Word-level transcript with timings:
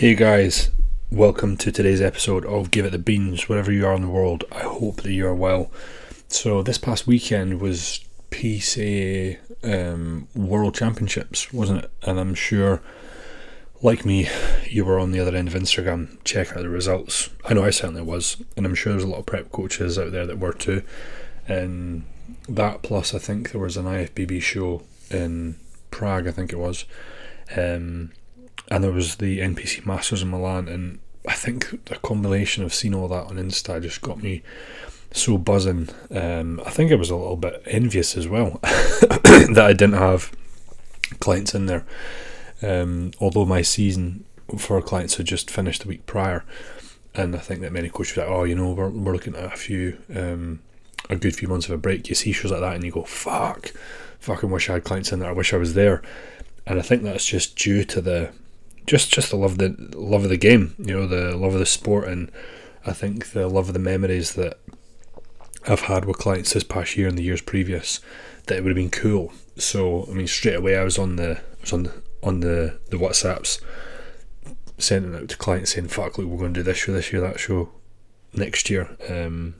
Hey 0.00 0.14
guys, 0.14 0.70
welcome 1.10 1.58
to 1.58 1.70
today's 1.70 2.00
episode 2.00 2.46
of 2.46 2.70
Give 2.70 2.86
It 2.86 2.92
the 2.92 2.98
Beans, 2.98 3.50
wherever 3.50 3.70
you 3.70 3.86
are 3.86 3.92
in 3.92 4.00
the 4.00 4.08
world. 4.08 4.44
I 4.50 4.60
hope 4.60 5.02
that 5.02 5.12
you 5.12 5.26
are 5.26 5.34
well. 5.34 5.70
So, 6.26 6.62
this 6.62 6.78
past 6.78 7.06
weekend 7.06 7.60
was 7.60 8.02
PCA 8.30 9.36
um, 9.62 10.26
World 10.34 10.74
Championships, 10.74 11.52
wasn't 11.52 11.84
it? 11.84 11.90
And 12.00 12.18
I'm 12.18 12.32
sure, 12.34 12.80
like 13.82 14.06
me, 14.06 14.26
you 14.64 14.86
were 14.86 14.98
on 14.98 15.12
the 15.12 15.20
other 15.20 15.36
end 15.36 15.48
of 15.48 15.54
Instagram 15.54 16.16
checking 16.24 16.56
out 16.56 16.62
the 16.62 16.70
results. 16.70 17.28
I 17.44 17.52
know 17.52 17.64
I 17.64 17.68
certainly 17.68 18.00
was, 18.00 18.42
and 18.56 18.64
I'm 18.64 18.74
sure 18.74 18.94
there's 18.94 19.04
a 19.04 19.06
lot 19.06 19.18
of 19.18 19.26
prep 19.26 19.52
coaches 19.52 19.98
out 19.98 20.12
there 20.12 20.24
that 20.24 20.38
were 20.38 20.54
too. 20.54 20.82
And 21.46 22.06
that 22.48 22.80
plus, 22.80 23.12
I 23.12 23.18
think 23.18 23.52
there 23.52 23.60
was 23.60 23.76
an 23.76 23.84
IFBB 23.84 24.40
show 24.40 24.80
in 25.10 25.56
Prague, 25.90 26.26
I 26.26 26.30
think 26.30 26.54
it 26.54 26.58
was. 26.58 26.86
Um, 27.54 28.12
and 28.70 28.84
there 28.84 28.92
was 28.92 29.16
the 29.16 29.40
NPC 29.40 29.84
Masters 29.84 30.22
in 30.22 30.30
Milan, 30.30 30.68
and 30.68 31.00
I 31.26 31.34
think 31.34 31.86
the 31.86 31.96
combination 31.96 32.64
of 32.64 32.72
seeing 32.72 32.94
all 32.94 33.08
that 33.08 33.26
on 33.26 33.36
Insta 33.36 33.82
just 33.82 34.00
got 34.00 34.22
me 34.22 34.42
so 35.12 35.38
buzzing. 35.38 35.88
Um, 36.10 36.60
I 36.64 36.70
think 36.70 36.92
I 36.92 36.94
was 36.94 37.10
a 37.10 37.16
little 37.16 37.36
bit 37.36 37.62
envious 37.66 38.16
as 38.16 38.28
well 38.28 38.60
that 38.62 39.58
I 39.58 39.72
didn't 39.72 39.98
have 39.98 40.32
clients 41.18 41.54
in 41.54 41.66
there. 41.66 41.84
Um, 42.62 43.12
although 43.20 43.44
my 43.44 43.62
season 43.62 44.24
for 44.56 44.80
clients 44.82 45.16
had 45.16 45.26
just 45.26 45.50
finished 45.50 45.82
the 45.82 45.88
week 45.88 46.06
prior, 46.06 46.44
and 47.14 47.34
I 47.34 47.38
think 47.38 47.60
that 47.60 47.72
many 47.72 47.88
coaches 47.88 48.16
were 48.16 48.22
like, 48.22 48.32
"Oh, 48.32 48.44
you 48.44 48.54
know, 48.54 48.70
we're, 48.70 48.88
we're 48.88 49.12
looking 49.12 49.34
at 49.34 49.52
a 49.52 49.56
few, 49.56 49.98
um, 50.14 50.60
a 51.08 51.16
good 51.16 51.34
few 51.34 51.48
months 51.48 51.66
of 51.66 51.72
a 51.72 51.78
break." 51.78 52.08
You 52.08 52.14
see 52.14 52.32
shows 52.32 52.52
like 52.52 52.60
that, 52.60 52.76
and 52.76 52.84
you 52.84 52.92
go, 52.92 53.02
"Fuck, 53.02 53.72
fucking 54.20 54.50
wish 54.50 54.70
I 54.70 54.74
had 54.74 54.84
clients 54.84 55.10
in 55.10 55.18
there. 55.18 55.30
I 55.30 55.32
wish 55.32 55.52
I 55.52 55.56
was 55.56 55.74
there." 55.74 56.02
And 56.66 56.78
I 56.78 56.82
think 56.82 57.02
that's 57.02 57.26
just 57.26 57.56
due 57.56 57.82
to 57.84 58.00
the 58.00 58.32
just 58.90 59.12
just 59.12 59.30
the 59.30 59.36
love 59.36 59.52
of 59.52 59.58
the 59.58 59.96
love 59.96 60.24
of 60.24 60.30
the 60.30 60.36
game, 60.36 60.74
you 60.76 60.92
know, 60.92 61.06
the 61.06 61.36
love 61.36 61.52
of 61.52 61.60
the 61.60 61.66
sport, 61.66 62.08
and 62.08 62.28
I 62.84 62.92
think 62.92 63.30
the 63.30 63.46
love 63.46 63.68
of 63.68 63.72
the 63.72 63.78
memories 63.78 64.34
that 64.34 64.58
I've 65.68 65.82
had 65.82 66.06
with 66.06 66.18
clients 66.18 66.52
this 66.52 66.64
past 66.64 66.96
year 66.96 67.06
and 67.06 67.16
the 67.16 67.22
years 67.22 67.40
previous. 67.40 68.00
That 68.46 68.56
it 68.56 68.64
would 68.64 68.70
have 68.70 68.76
been 68.76 68.90
cool. 68.90 69.32
So 69.56 70.08
I 70.10 70.14
mean, 70.14 70.26
straight 70.26 70.56
away 70.56 70.76
I 70.76 70.82
was 70.82 70.98
on 70.98 71.14
the 71.14 71.38
I 71.38 71.60
was 71.60 71.72
on 71.72 71.84
the, 71.84 71.92
on 72.20 72.40
the 72.40 72.80
the 72.88 72.96
WhatsApps, 72.96 73.60
sending 74.78 75.14
out 75.14 75.28
to 75.28 75.36
clients 75.36 75.74
saying, 75.74 75.86
"Fuck, 75.86 76.18
look, 76.18 76.26
we're 76.26 76.38
going 76.38 76.54
to 76.54 76.60
do 76.60 76.64
this 76.64 76.78
show, 76.78 76.92
this 76.92 77.12
year, 77.12 77.22
that 77.22 77.38
show, 77.38 77.68
next 78.34 78.68
year." 78.68 78.96
Um, 79.08 79.54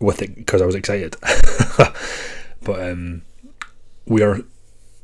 with 0.00 0.20
it 0.20 0.34
because 0.34 0.60
I 0.60 0.66
was 0.66 0.74
excited, 0.74 1.14
but 2.64 2.90
um, 2.90 3.22
we 4.04 4.22
are 4.22 4.40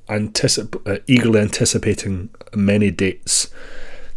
anticip- 0.09 0.81
uh, 0.87 1.01
eagerly 1.07 1.41
anticipating 1.41 2.31
many 2.55 2.91
dates 2.91 3.51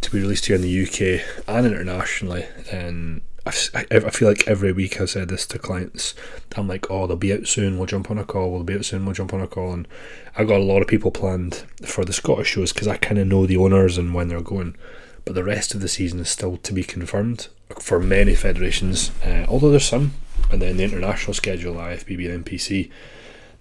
to 0.00 0.10
be 0.10 0.20
released 0.20 0.46
here 0.46 0.56
in 0.56 0.62
the 0.62 0.82
UK 0.82 1.24
and 1.46 1.66
internationally. 1.66 2.46
And 2.70 3.22
I, 3.46 3.86
I 3.90 4.10
feel 4.10 4.28
like 4.28 4.46
every 4.46 4.72
week 4.72 5.00
I 5.00 5.06
said 5.06 5.28
this 5.28 5.46
to 5.46 5.58
clients. 5.58 6.14
I'm 6.56 6.68
like, 6.68 6.90
oh, 6.90 7.06
they'll 7.06 7.16
be 7.16 7.32
out 7.32 7.46
soon. 7.46 7.78
We'll 7.78 7.86
jump 7.86 8.10
on 8.10 8.18
a 8.18 8.24
call. 8.24 8.50
We'll 8.50 8.64
be 8.64 8.74
out 8.74 8.84
soon. 8.84 9.04
We'll 9.04 9.14
jump 9.14 9.32
on 9.32 9.40
a 9.40 9.46
call. 9.46 9.72
And 9.72 9.88
I've 10.36 10.48
got 10.48 10.60
a 10.60 10.64
lot 10.64 10.82
of 10.82 10.88
people 10.88 11.10
planned 11.10 11.64
for 11.84 12.04
the 12.04 12.12
Scottish 12.12 12.48
shows 12.48 12.72
because 12.72 12.88
I 12.88 12.96
kind 12.96 13.18
of 13.18 13.26
know 13.26 13.46
the 13.46 13.56
owners 13.56 13.98
and 13.98 14.14
when 14.14 14.28
they're 14.28 14.40
going. 14.40 14.76
But 15.24 15.34
the 15.34 15.44
rest 15.44 15.74
of 15.74 15.80
the 15.80 15.88
season 15.88 16.20
is 16.20 16.28
still 16.28 16.56
to 16.58 16.72
be 16.72 16.82
confirmed 16.82 17.48
for 17.78 18.00
many 18.00 18.34
federations. 18.34 19.10
Uh, 19.24 19.46
although 19.48 19.70
there's 19.70 19.84
some, 19.84 20.14
and 20.50 20.60
then 20.60 20.76
the 20.76 20.84
international 20.84 21.34
schedule, 21.34 21.74
IFBB 21.74 22.32
and 22.32 22.44
NPC, 22.44 22.90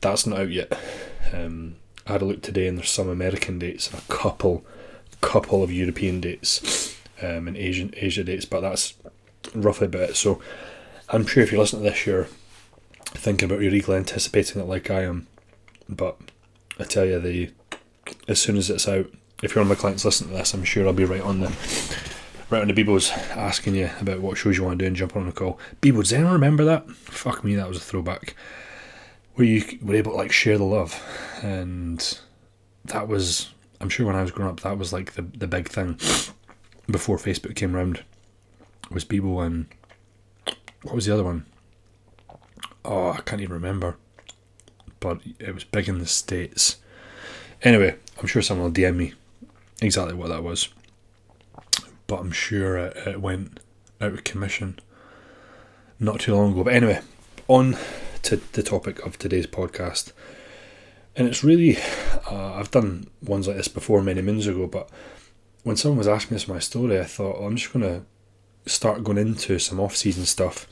that's 0.01 0.25
not 0.25 0.39
out 0.39 0.51
yet. 0.51 0.77
Um, 1.33 1.75
I 2.09 2.13
had 2.13 2.21
a 2.23 2.25
look 2.25 2.41
today, 2.41 2.67
and 2.67 2.77
there's 2.77 2.89
some 2.89 3.07
American 3.07 3.59
dates 3.59 3.89
and 3.91 4.01
a 4.01 4.13
couple, 4.13 4.65
couple 5.21 5.61
of 5.61 5.71
European 5.71 6.19
dates, 6.19 6.97
um, 7.21 7.47
and 7.47 7.55
Asian 7.55 7.93
Asia 7.95 8.23
dates, 8.23 8.45
but 8.45 8.61
that's 8.61 8.95
roughly 9.53 9.85
about 9.85 10.09
it. 10.09 10.15
So 10.15 10.41
I'm 11.09 11.25
sure 11.27 11.43
if 11.43 11.51
you 11.51 11.59
listen 11.59 11.83
to 11.83 11.89
this, 11.89 12.07
you're 12.07 12.27
thinking 13.05 13.45
about 13.49 13.61
your 13.61 13.73
eagerly 13.73 13.97
anticipating 13.97 14.59
it 14.59 14.67
like 14.67 14.89
I 14.89 15.03
am. 15.03 15.27
But 15.87 16.17
I 16.79 16.83
tell 16.83 17.05
you, 17.05 17.19
the 17.19 17.51
as 18.27 18.41
soon 18.41 18.57
as 18.57 18.71
it's 18.71 18.87
out, 18.87 19.11
if 19.43 19.53
you're 19.53 19.61
on 19.61 19.69
my 19.69 19.75
clients 19.75 20.03
listening 20.03 20.31
to 20.31 20.37
this, 20.37 20.53
I'm 20.55 20.63
sure 20.63 20.87
I'll 20.87 20.93
be 20.93 21.05
right 21.05 21.21
on 21.21 21.41
the 21.41 21.55
right 22.49 22.61
on 22.63 22.67
the 22.67 22.73
Bebo's 22.73 23.11
asking 23.11 23.75
you 23.75 23.91
about 24.01 24.21
what 24.21 24.37
shows 24.37 24.57
you 24.57 24.63
want 24.63 24.79
to 24.79 24.83
do 24.83 24.87
and 24.87 24.95
jump 24.95 25.15
on 25.15 25.27
a 25.27 25.31
call. 25.31 25.59
Bebo, 25.79 25.97
does 25.97 26.13
anyone 26.13 26.33
remember 26.33 26.65
that? 26.65 26.89
Fuck 26.89 27.43
me, 27.43 27.53
that 27.55 27.67
was 27.67 27.77
a 27.77 27.81
throwback 27.81 28.35
where 29.39 29.47
you 29.47 29.63
were 29.81 29.95
able 29.95 30.11
to 30.11 30.17
like 30.17 30.33
share 30.33 30.57
the 30.57 30.65
love, 30.65 31.01
and 31.41 32.19
that 32.83 33.07
was 33.07 33.49
I'm 33.79 33.87
sure 33.87 34.05
when 34.05 34.17
I 34.17 34.21
was 34.21 34.31
growing 34.31 34.51
up 34.51 34.59
that 34.59 34.77
was 34.77 34.91
like 34.91 35.13
the 35.13 35.21
the 35.21 35.47
big 35.47 35.69
thing 35.69 35.97
before 36.91 37.15
Facebook 37.15 37.55
came 37.55 37.73
round 37.73 38.03
was 38.91 39.05
Bebo 39.05 39.45
and 39.45 39.67
what 40.81 40.93
was 40.93 41.05
the 41.05 41.13
other 41.13 41.23
one? 41.23 41.45
Oh, 42.83 43.11
I 43.11 43.21
can't 43.21 43.41
even 43.41 43.53
remember. 43.53 43.95
But 44.99 45.21
it 45.39 45.53
was 45.53 45.63
big 45.63 45.87
in 45.87 45.99
the 45.99 46.05
States. 46.05 46.77
Anyway, 47.61 47.95
I'm 48.19 48.27
sure 48.27 48.41
someone 48.41 48.65
will 48.65 48.73
DM 48.73 48.95
me 48.97 49.13
exactly 49.81 50.15
what 50.15 50.27
that 50.27 50.43
was. 50.43 50.67
But 52.07 52.19
I'm 52.19 52.31
sure 52.31 52.77
it, 52.77 52.97
it 53.07 53.21
went 53.21 53.61
out 54.01 54.13
of 54.13 54.23
commission 54.25 54.79
not 55.97 56.19
too 56.19 56.35
long 56.35 56.51
ago. 56.51 56.65
But 56.65 56.73
anyway, 56.73 56.99
on 57.47 57.77
to 58.29 58.35
the 58.53 58.61
topic 58.61 59.03
of 59.03 59.17
today's 59.17 59.47
podcast. 59.47 60.11
And 61.15 61.27
it's 61.27 61.43
really, 61.43 61.77
uh, 62.29 62.53
I've 62.53 62.69
done 62.69 63.09
ones 63.23 63.47
like 63.47 63.57
this 63.57 63.67
before 63.67 64.03
many 64.03 64.21
moons 64.21 64.45
ago, 64.45 64.67
but 64.67 64.87
when 65.63 65.75
someone 65.75 65.97
was 65.97 66.07
asking 66.07 66.37
me 66.37 66.43
my 66.47 66.59
story, 66.59 66.99
I 66.99 67.05
thought, 67.05 67.37
oh, 67.39 67.45
I'm 67.45 67.55
just 67.55 67.73
going 67.73 67.83
to 67.83 68.69
start 68.69 69.03
going 69.03 69.17
into 69.17 69.57
some 69.57 69.79
off-season 69.79 70.25
stuff 70.25 70.67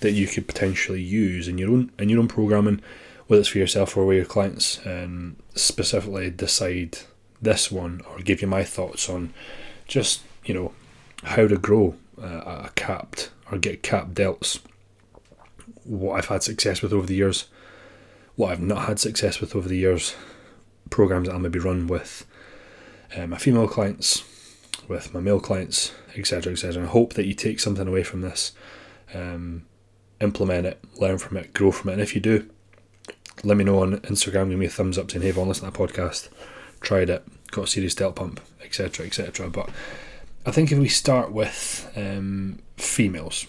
that 0.00 0.12
you 0.12 0.26
could 0.26 0.46
potentially 0.46 1.00
use 1.00 1.48
in 1.48 1.56
your 1.56 1.70
own 1.70 1.90
in 1.98 2.10
your 2.10 2.20
own 2.20 2.28
programming, 2.28 2.82
whether 3.26 3.40
it's 3.40 3.48
for 3.48 3.58
yourself 3.58 3.96
or 3.96 4.04
with 4.04 4.18
your 4.18 4.26
clients, 4.26 4.78
and 4.84 5.36
specifically 5.54 6.28
decide 6.28 6.98
this 7.40 7.72
one 7.72 8.02
or 8.10 8.18
give 8.18 8.42
you 8.42 8.48
my 8.48 8.64
thoughts 8.64 9.08
on 9.08 9.32
just 9.86 10.20
you 10.44 10.52
know 10.52 10.72
how 11.22 11.48
to 11.48 11.56
grow 11.56 11.94
uh, 12.20 12.66
a 12.66 12.70
capped 12.74 13.30
or 13.50 13.56
get 13.56 13.82
capped 13.82 14.12
delts 14.12 14.60
what 15.88 16.16
I've 16.16 16.26
had 16.26 16.42
success 16.42 16.82
with 16.82 16.92
over 16.92 17.06
the 17.06 17.14
years, 17.14 17.46
what 18.36 18.52
I've 18.52 18.60
not 18.60 18.86
had 18.86 19.00
success 19.00 19.40
with 19.40 19.56
over 19.56 19.68
the 19.68 19.76
years, 19.76 20.14
programs 20.90 21.28
that 21.28 21.34
I'll 21.34 21.40
maybe 21.40 21.58
run 21.58 21.86
with 21.86 22.26
uh, 23.16 23.26
my 23.26 23.38
female 23.38 23.68
clients, 23.68 24.24
with 24.86 25.12
my 25.14 25.20
male 25.20 25.40
clients, 25.40 25.92
etc., 26.16 26.52
etc. 26.52 26.76
And 26.76 26.88
I 26.88 26.92
hope 26.92 27.14
that 27.14 27.26
you 27.26 27.34
take 27.34 27.58
something 27.58 27.88
away 27.88 28.02
from 28.02 28.20
this, 28.20 28.52
um, 29.14 29.66
implement 30.20 30.66
it, 30.66 30.80
learn 30.96 31.18
from 31.18 31.36
it, 31.36 31.54
grow 31.54 31.72
from 31.72 31.90
it. 31.90 31.94
And 31.94 32.02
if 32.02 32.14
you 32.14 32.20
do, 32.20 32.48
let 33.44 33.56
me 33.56 33.64
know 33.64 33.82
on 33.82 33.98
Instagram, 34.00 34.50
give 34.50 34.58
me 34.58 34.66
a 34.66 34.70
thumbs 34.70 34.98
up 34.98 35.10
saying, 35.10 35.22
hey, 35.22 35.30
Vaughn, 35.30 35.48
listen 35.48 35.64
to 35.64 35.70
that 35.70 35.78
podcast, 35.78 36.28
tried 36.80 37.08
it, 37.08 37.24
got 37.50 37.64
a 37.64 37.66
serious 37.66 37.94
delt 37.94 38.16
pump, 38.16 38.40
etc., 38.62 39.06
etc. 39.06 39.48
But 39.48 39.70
I 40.44 40.50
think 40.50 40.70
if 40.70 40.78
we 40.78 40.88
start 40.88 41.32
with 41.32 41.90
um, 41.96 42.58
females, 42.76 43.46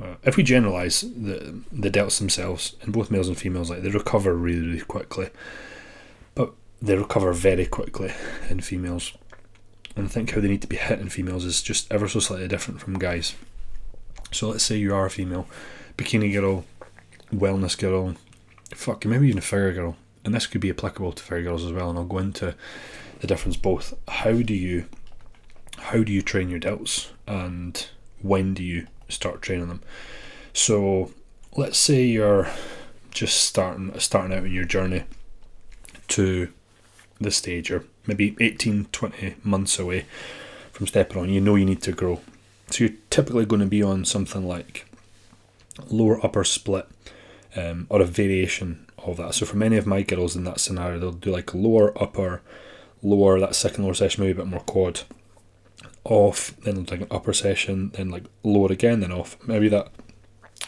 uh, 0.00 0.16
if 0.24 0.36
we 0.36 0.42
generalize 0.42 1.00
the 1.00 1.60
the 1.72 1.90
delts 1.90 2.18
themselves, 2.18 2.76
in 2.82 2.92
both 2.92 3.10
males 3.10 3.28
and 3.28 3.38
females, 3.38 3.70
like 3.70 3.82
they 3.82 3.90
recover 3.90 4.34
really 4.34 4.66
really 4.66 4.80
quickly, 4.80 5.30
but 6.34 6.52
they 6.82 6.96
recover 6.96 7.32
very 7.32 7.66
quickly 7.66 8.12
in 8.50 8.60
females. 8.60 9.12
And 9.96 10.06
I 10.06 10.08
think 10.08 10.30
how 10.30 10.40
they 10.42 10.48
need 10.48 10.60
to 10.60 10.68
be 10.68 10.76
hit 10.76 11.00
in 11.00 11.08
females 11.08 11.46
is 11.46 11.62
just 11.62 11.90
ever 11.90 12.06
so 12.06 12.20
slightly 12.20 12.48
different 12.48 12.80
from 12.80 12.98
guys. 12.98 13.34
So 14.30 14.50
let's 14.50 14.64
say 14.64 14.76
you 14.76 14.94
are 14.94 15.06
a 15.06 15.10
female, 15.10 15.46
bikini 15.96 16.30
girl, 16.32 16.64
wellness 17.32 17.78
girl, 17.78 18.14
fuck, 18.74 19.06
maybe 19.06 19.28
even 19.28 19.38
a 19.38 19.42
figure 19.42 19.72
girl, 19.72 19.96
and 20.24 20.34
this 20.34 20.46
could 20.46 20.60
be 20.60 20.68
applicable 20.68 21.12
to 21.12 21.22
figure 21.22 21.44
girls 21.44 21.64
as 21.64 21.72
well. 21.72 21.88
And 21.88 21.98
I'll 21.98 22.04
go 22.04 22.18
into 22.18 22.54
the 23.20 23.26
difference 23.26 23.56
both. 23.56 23.94
How 24.08 24.32
do 24.32 24.52
you 24.52 24.84
how 25.78 26.02
do 26.02 26.12
you 26.12 26.20
train 26.20 26.50
your 26.50 26.60
delts, 26.60 27.08
and 27.26 27.86
when 28.20 28.52
do 28.54 28.62
you 28.62 28.86
start 29.08 29.42
training 29.42 29.68
them. 29.68 29.82
So 30.52 31.10
let's 31.56 31.78
say 31.78 32.04
you're 32.04 32.48
just 33.10 33.42
starting 33.44 33.98
starting 33.98 34.36
out 34.36 34.44
in 34.44 34.52
your 34.52 34.64
journey 34.64 35.04
to 36.08 36.52
this 37.20 37.36
stage 37.36 37.70
or 37.70 37.84
maybe 38.06 38.36
18 38.40 38.86
20 38.92 39.36
months 39.42 39.78
away 39.78 40.04
from 40.72 40.86
stepping 40.86 41.16
on 41.16 41.30
you 41.30 41.40
know 41.40 41.54
you 41.54 41.64
need 41.64 41.82
to 41.82 41.92
grow. 41.92 42.20
So 42.70 42.84
you're 42.84 42.94
typically 43.10 43.46
going 43.46 43.60
to 43.60 43.66
be 43.66 43.82
on 43.82 44.04
something 44.04 44.46
like 44.46 44.86
lower 45.88 46.24
upper 46.24 46.44
split 46.44 46.86
um, 47.56 47.86
or 47.88 48.02
a 48.02 48.04
variation 48.04 48.86
of 48.98 49.16
that. 49.18 49.34
So 49.34 49.46
for 49.46 49.56
many 49.56 49.76
of 49.76 49.86
my 49.86 50.02
girls 50.02 50.36
in 50.36 50.44
that 50.44 50.60
scenario 50.60 50.98
they'll 50.98 51.12
do 51.12 51.30
like 51.30 51.54
lower 51.54 51.96
upper 52.00 52.42
lower 53.02 53.38
that 53.38 53.54
second 53.54 53.84
lower 53.84 53.94
session 53.94 54.24
maybe 54.24 54.32
a 54.32 54.42
bit 54.42 54.50
more 54.50 54.60
quad 54.60 55.02
off, 56.10 56.56
then 56.58 56.84
like 56.84 57.00
an 57.00 57.06
upper 57.10 57.32
session, 57.32 57.90
then 57.94 58.10
like 58.10 58.24
lower 58.42 58.72
again, 58.72 59.00
then 59.00 59.12
off. 59.12 59.36
Maybe 59.46 59.68
that 59.68 59.88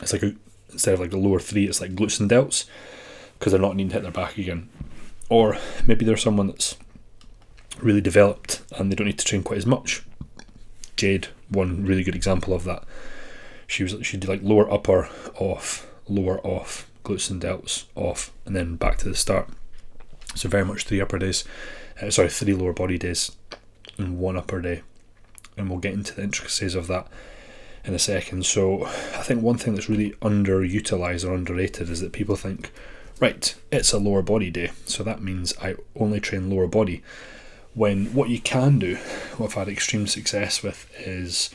it's 0.01 0.13
like 0.13 0.23
a, 0.23 0.35
instead 0.71 0.95
of 0.95 1.01
like 1.01 1.11
the 1.11 1.19
lower 1.19 1.41
three, 1.41 1.67
it's 1.67 1.81
like 1.81 1.95
glutes 1.95 2.21
and 2.21 2.31
delts 2.31 2.67
because 3.39 3.53
they're 3.53 3.61
not 3.61 3.77
needing 3.77 3.91
to 3.91 3.95
hit 3.95 4.03
their 4.03 4.13
back 4.13 4.37
again. 4.37 4.69
Or 5.29 5.59
maybe 5.87 6.05
there's 6.05 6.23
someone 6.23 6.49
that's 6.49 6.77
really 7.81 8.01
developed 8.01 8.63
and 8.77 8.91
they 8.91 8.97
don't 8.97 9.07
need 9.07 9.19
to 9.19 9.25
train 9.25 9.43
quite 9.43 9.59
as 9.59 9.67
much. 9.67 10.03
Jade, 10.97 11.29
one 11.49 11.85
really 11.85 12.03
good 12.03 12.17
example 12.17 12.55
of 12.55 12.65
that. 12.65 12.85
She 13.67 13.83
was 13.83 13.95
she 14.03 14.17
did 14.17 14.29
like 14.29 14.43
lower 14.43 14.71
upper 14.73 15.09
off, 15.37 15.87
lower 16.09 16.41
off, 16.41 16.91
glutes 17.05 17.31
and 17.31 17.41
delts 17.41 17.85
off, 17.95 18.33
and 18.45 18.57
then 18.57 18.77
back 18.77 18.99
to 18.99 19.09
the 19.09 19.15
start. 19.15 19.49
So 20.35 20.49
very 20.49 20.65
much 20.65 20.85
three 20.85 21.01
upper 21.01 21.19
days, 21.19 21.45
uh, 22.03 22.11
sorry, 22.11 22.29
three 22.31 22.55
lower 22.55 22.73
body 22.73 22.99
days, 22.99 23.33
and 23.97 24.19
one 24.19 24.37
upper 24.37 24.61
day, 24.61 24.83
and 25.59 25.69
we'll 25.69 25.79
get 25.79 25.95
into 25.95 26.15
the 26.15 26.23
intricacies 26.23 26.75
of 26.75 26.87
that 26.87 27.09
in 27.85 27.95
a 27.95 27.99
second. 27.99 28.47
So 28.47 28.85
I 28.85 29.23
think 29.23 29.43
one 29.43 29.59
thing 29.59 29.75
that's 29.75 29.89
really 29.89 30.13
underutilized 30.23 31.29
or 31.29 31.35
underrated 31.35 31.91
is 31.91 32.01
that 32.01 32.13
people 32.13 32.37
think, 32.37 32.71
right, 33.21 33.55
it's 33.73 33.93
a 33.93 33.99
lower 33.99 34.23
body 34.23 34.51
day, 34.51 34.71
so 34.85 35.03
that 35.03 35.23
means 35.23 35.55
I 35.61 35.77
only 35.97 36.21
train 36.21 36.51
lower 36.51 36.67
body. 36.67 37.03
When 37.75 38.07
what 38.15 38.29
you 38.29 38.41
can 38.41 38.79
do, 38.79 38.97
what 39.37 39.47
I've 39.49 39.55
had 39.55 39.69
extreme 39.69 40.07
success 40.07 40.63
with, 40.63 40.91
is 40.99 41.51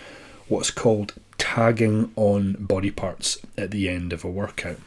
what's 0.48 0.72
called 0.72 1.14
tagging 1.38 2.12
on 2.16 2.54
body 2.54 2.92
parts 2.92 3.38
at 3.58 3.72
the 3.72 3.90
end 3.90 4.14
of 4.14 4.24
a 4.24 4.30
workout. 4.30 4.78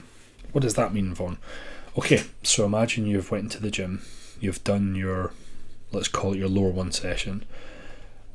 What 0.53 0.62
does 0.62 0.75
that 0.75 0.95
mean, 0.95 1.15
Vaughn? 1.15 1.39
Okay, 1.99 2.25
so 2.43 2.65
imagine 2.65 3.07
you've 3.07 3.31
went 3.31 3.45
into 3.45 3.61
the 3.61 3.71
gym, 3.71 4.03
you've 4.41 4.65
done 4.65 4.95
your, 4.95 5.33
let's 5.93 6.09
call 6.09 6.33
it 6.33 6.39
your 6.39 6.49
lower 6.49 6.71
one 6.71 6.93
session. 6.93 7.45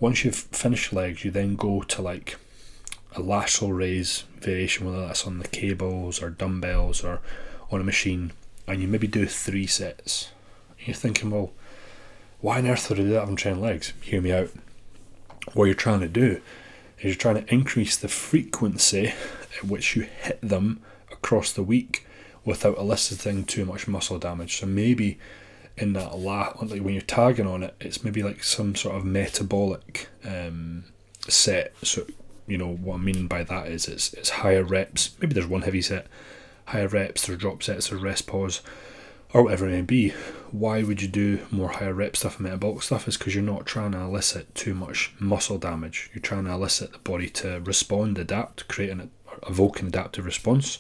Once 0.01 0.25
you've 0.25 0.36
finished 0.36 0.92
legs, 0.92 1.24
you 1.24 1.30
then 1.30 1.56
go 1.56 1.83
to 1.83 2.01
like 2.01 2.36
a 3.15 3.21
lateral 3.21 3.71
raise 3.71 4.24
variation, 4.39 4.86
whether 4.86 5.06
that's 5.06 5.27
on 5.27 5.38
the 5.38 5.48
cables 5.48 6.24
or 6.24 6.31
dumbbells 6.31 7.03
or 7.03 7.21
on 7.69 7.80
a 7.80 7.83
machine, 7.83 8.31
and 8.68 8.81
you 8.81 8.88
maybe 8.88 9.06
do 9.06 9.27
three 9.27 9.68
sets. 9.68 10.31
You're 10.80 10.95
thinking, 10.95 11.30
well, 11.30 11.51
why 12.39 12.57
on 12.57 12.68
earth 12.68 12.89
would 12.89 13.00
I 13.00 13.03
do 13.03 13.09
that 13.09 13.27
I'm 13.27 13.36
training 13.36 13.62
legs? 13.62 13.94
Hear 14.01 14.21
me 14.21 14.31
out. 14.31 14.50
What 15.53 15.65
you're 15.65 15.75
trying 15.75 16.00
to 16.00 16.07
do 16.07 16.42
is 16.98 17.03
you're 17.03 17.15
trying 17.15 17.44
to 17.45 17.53
increase 17.53 17.95
the 17.95 18.07
frequency 18.07 19.13
at 19.57 19.63
which 19.63 19.95
you 19.95 20.07
hit 20.24 20.39
them 20.42 20.81
across 21.12 21.51
the 21.51 21.62
week 21.62 22.07
without 22.44 22.80
eliciting 22.80 23.44
too 23.44 23.65
much 23.65 23.88
muscle 23.88 24.18
damage. 24.18 24.57
So 24.57 24.65
maybe 24.65 25.19
in 25.81 25.94
that 25.94 26.18
lat, 26.18 26.62
like 26.62 26.81
when 26.81 26.94
you're 26.94 27.01
tagging 27.01 27.48
on 27.48 27.63
it, 27.63 27.75
it's 27.80 28.04
maybe 28.04 28.24
like 28.24 28.44
some 28.44 28.75
sort 28.75 28.95
of 28.95 29.06
metabolic 29.06 30.07
um, 30.24 30.86
set. 31.28 31.74
So 31.83 32.06
you 32.48 32.57
know 32.57 32.74
what 32.74 32.95
I 32.95 32.98
mean 33.00 33.28
by 33.28 33.44
that 33.44 33.68
is 33.68 33.88
it's 33.88 34.13
it's 34.13 34.30
higher 34.30 34.63
reps. 34.63 35.16
Maybe 35.19 35.33
there's 35.33 35.48
one 35.48 35.62
heavy 35.62 35.81
set, 35.81 36.07
higher 36.66 36.88
reps, 36.88 37.25
there's 37.25 37.39
drop 37.39 37.63
sets, 37.63 37.89
there's 37.89 38.01
rest 38.01 38.28
pause, 38.28 38.62
or 39.33 39.44
whatever 39.44 39.68
it 39.68 39.72
may 39.72 39.81
be. 39.81 40.10
Why 40.51 40.83
would 40.83 41.01
you 41.01 41.07
do 41.07 41.39
more 41.50 41.69
higher 41.69 41.94
rep 41.94 42.16
stuff 42.16 42.38
and 42.38 42.45
metabolic 42.45 42.84
stuff? 42.84 43.07
Is 43.07 43.18
because 43.18 43.36
you're 43.36 43.44
not 43.44 43.66
trying 43.66 43.94
to 43.94 44.00
elicit 44.00 44.54
too 44.54 44.74
much 44.74 45.13
muscle 45.19 45.57
damage. 45.57 46.10
You're 46.13 46.22
trying 46.22 46.45
to 46.45 46.51
elicit 46.51 46.92
the 46.92 47.00
body 47.00 47.30
to 47.30 47.62
respond, 47.62 48.18
adapt, 48.18 48.68
create 48.68 48.92
an 48.92 49.12
evoke 49.48 49.80
an 49.80 49.88
adaptive 49.88 50.25
response, 50.25 50.80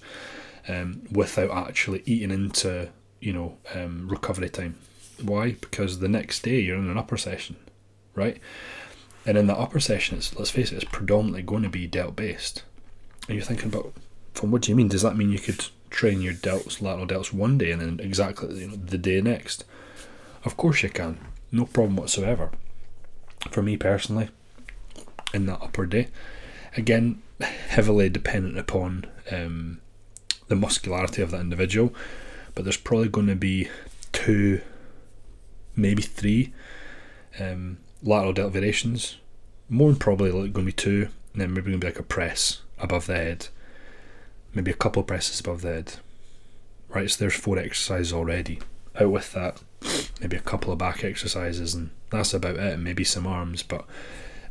um, 0.67 1.03
without 1.11 1.51
actually 1.51 2.03
eating 2.05 2.31
into 2.31 2.89
you 3.19 3.33
know 3.33 3.57
um, 3.73 4.07
recovery 4.09 4.49
time. 4.49 4.77
Why? 5.21 5.51
Because 5.53 5.99
the 5.99 6.07
next 6.07 6.43
day 6.43 6.59
you're 6.59 6.77
in 6.77 6.89
an 6.89 6.97
upper 6.97 7.17
session, 7.17 7.57
right? 8.15 8.37
And 9.25 9.37
in 9.37 9.47
the 9.47 9.57
upper 9.57 9.79
session, 9.79 10.17
it's, 10.17 10.35
let's 10.35 10.49
face 10.49 10.71
it, 10.71 10.75
it's 10.75 10.85
predominantly 10.85 11.43
going 11.43 11.63
to 11.63 11.69
be 11.69 11.87
delt 11.87 12.15
based. 12.15 12.63
And 13.27 13.37
you're 13.37 13.45
thinking 13.45 13.67
about, 13.67 13.93
from 14.33 14.51
what 14.51 14.63
do 14.63 14.71
you 14.71 14.75
mean? 14.75 14.87
Does 14.87 15.03
that 15.03 15.15
mean 15.15 15.31
you 15.31 15.39
could 15.39 15.65
train 15.89 16.21
your 16.21 16.33
delts, 16.33 16.81
lateral 16.81 17.05
delts 17.05 17.33
one 17.33 17.57
day 17.57 17.71
and 17.71 17.81
then 17.81 17.99
exactly 17.99 18.61
you 18.61 18.67
know, 18.69 18.75
the 18.75 18.97
day 18.97 19.21
next? 19.21 19.63
Of 20.43 20.57
course 20.57 20.81
you 20.81 20.89
can. 20.89 21.19
No 21.51 21.65
problem 21.65 21.95
whatsoever. 21.97 22.51
For 23.51 23.61
me 23.61 23.77
personally, 23.77 24.29
in 25.33 25.45
that 25.45 25.61
upper 25.61 25.85
day, 25.85 26.07
again, 26.75 27.21
heavily 27.41 28.09
dependent 28.09 28.57
upon 28.57 29.05
um, 29.31 29.81
the 30.47 30.55
muscularity 30.55 31.21
of 31.21 31.31
that 31.31 31.41
individual, 31.41 31.93
but 32.55 32.63
there's 32.63 32.77
probably 32.77 33.09
going 33.09 33.27
to 33.27 33.35
be 33.35 33.69
two, 34.11 34.61
maybe 35.81 36.01
three 36.01 36.53
um, 37.39 37.77
lateral 38.03 38.33
delt 38.33 38.53
variations. 38.53 39.17
More 39.69 39.89
than 39.89 39.99
probably 39.99 40.31
going 40.31 40.51
to 40.51 40.63
be 40.63 40.71
two, 40.71 41.09
and 41.33 41.41
then 41.41 41.53
maybe 41.53 41.71
going 41.71 41.79
to 41.79 41.85
be 41.85 41.91
like 41.91 41.99
a 41.99 42.03
press 42.03 42.61
above 42.79 43.07
the 43.07 43.15
head, 43.15 43.47
maybe 44.53 44.71
a 44.71 44.75
couple 44.75 45.03
presses 45.03 45.39
above 45.39 45.61
the 45.61 45.69
head. 45.69 45.93
Right, 46.89 47.09
so 47.09 47.19
there's 47.19 47.35
four 47.35 47.57
exercises 47.57 48.11
already. 48.11 48.59
Out 48.99 49.11
with 49.11 49.31
that, 49.31 49.61
maybe 50.19 50.35
a 50.35 50.41
couple 50.41 50.73
of 50.73 50.79
back 50.79 51.05
exercises, 51.05 51.73
and 51.73 51.91
that's 52.09 52.33
about 52.33 52.57
it. 52.57 52.79
Maybe 52.79 53.05
some 53.05 53.25
arms, 53.25 53.63
but 53.63 53.85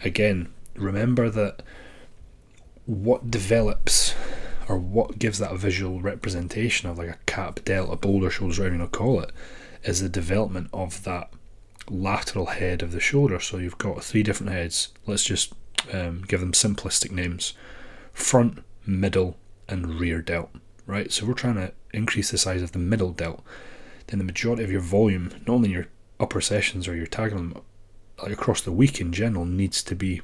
again, 0.02 0.48
remember 0.74 1.28
that 1.28 1.62
what 2.86 3.30
develops 3.30 4.14
or 4.68 4.78
what 4.78 5.18
gives 5.18 5.38
that 5.38 5.54
visual 5.56 6.00
representation 6.00 6.88
of 6.88 6.96
like 6.96 7.08
a 7.08 7.18
cap, 7.26 7.60
delt, 7.64 7.92
a 7.92 7.96
boulder, 7.96 8.30
shoulders, 8.30 8.58
whatever 8.58 8.76
you 8.76 8.80
want 8.80 8.92
to 8.92 8.98
call 8.98 9.20
it, 9.20 9.32
is 9.84 10.00
the 10.00 10.08
development 10.08 10.68
of 10.72 11.04
that 11.04 11.30
lateral 11.88 12.46
head 12.46 12.82
of 12.82 12.92
the 12.92 13.00
shoulder. 13.00 13.40
So 13.40 13.58
you've 13.58 13.78
got 13.78 14.02
three 14.04 14.22
different 14.22 14.52
heads. 14.52 14.88
Let's 15.06 15.24
just 15.24 15.52
um, 15.92 16.24
give 16.26 16.40
them 16.40 16.52
simplistic 16.52 17.10
names 17.10 17.54
front, 18.12 18.62
middle, 18.86 19.36
and 19.68 20.00
rear 20.00 20.20
delt. 20.20 20.50
Right? 20.86 21.12
So 21.12 21.26
we're 21.26 21.34
trying 21.34 21.54
to 21.54 21.72
increase 21.92 22.30
the 22.30 22.38
size 22.38 22.62
of 22.62 22.72
the 22.72 22.78
middle 22.78 23.12
delt. 23.12 23.42
Then 24.06 24.18
the 24.18 24.24
majority 24.24 24.64
of 24.64 24.72
your 24.72 24.80
volume, 24.80 25.30
not 25.46 25.54
only 25.54 25.70
your 25.70 25.86
upper 26.18 26.40
sessions 26.40 26.88
or 26.88 26.96
your 26.96 27.06
tagging 27.06 27.54
like 28.22 28.32
across 28.32 28.60
the 28.60 28.72
week 28.72 29.00
in 29.00 29.12
general, 29.12 29.44
needs 29.44 29.82
to 29.84 29.94
be 29.94 30.20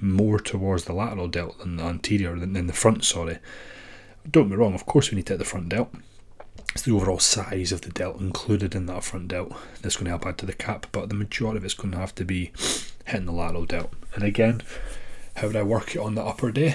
more 0.00 0.38
towards 0.38 0.84
the 0.84 0.92
lateral 0.92 1.28
delt 1.28 1.58
than 1.58 1.76
the 1.76 1.84
anterior, 1.84 2.38
than, 2.38 2.52
than 2.52 2.66
the 2.66 2.72
front, 2.72 3.04
sorry. 3.04 3.38
Don't 4.30 4.50
me 4.50 4.56
wrong, 4.56 4.74
of 4.74 4.86
course 4.86 5.10
we 5.10 5.16
need 5.16 5.26
to 5.26 5.32
hit 5.32 5.38
the 5.38 5.44
front 5.44 5.68
delt 5.70 5.92
it's 6.74 6.82
the 6.82 6.92
overall 6.92 7.20
size 7.20 7.70
of 7.70 7.82
the 7.82 7.90
delt 7.90 8.20
included 8.20 8.74
in 8.74 8.86
that 8.86 9.04
front 9.04 9.28
delt 9.28 9.54
that's 9.80 9.96
going 9.96 10.06
to 10.06 10.10
help 10.10 10.26
add 10.26 10.38
to 10.38 10.46
the 10.46 10.52
cap, 10.52 10.86
but 10.90 11.08
the 11.08 11.14
majority 11.14 11.58
of 11.58 11.64
it's 11.64 11.72
going 11.72 11.92
to 11.92 11.98
have 11.98 12.14
to 12.16 12.24
be 12.24 12.50
hitting 13.04 13.26
the 13.26 13.32
lateral 13.32 13.64
delt. 13.64 13.92
And 14.14 14.24
again, 14.24 14.60
how 15.36 15.46
would 15.46 15.56
I 15.56 15.62
work 15.62 15.94
it 15.94 16.00
on 16.00 16.16
the 16.16 16.24
upper 16.24 16.50
day? 16.50 16.74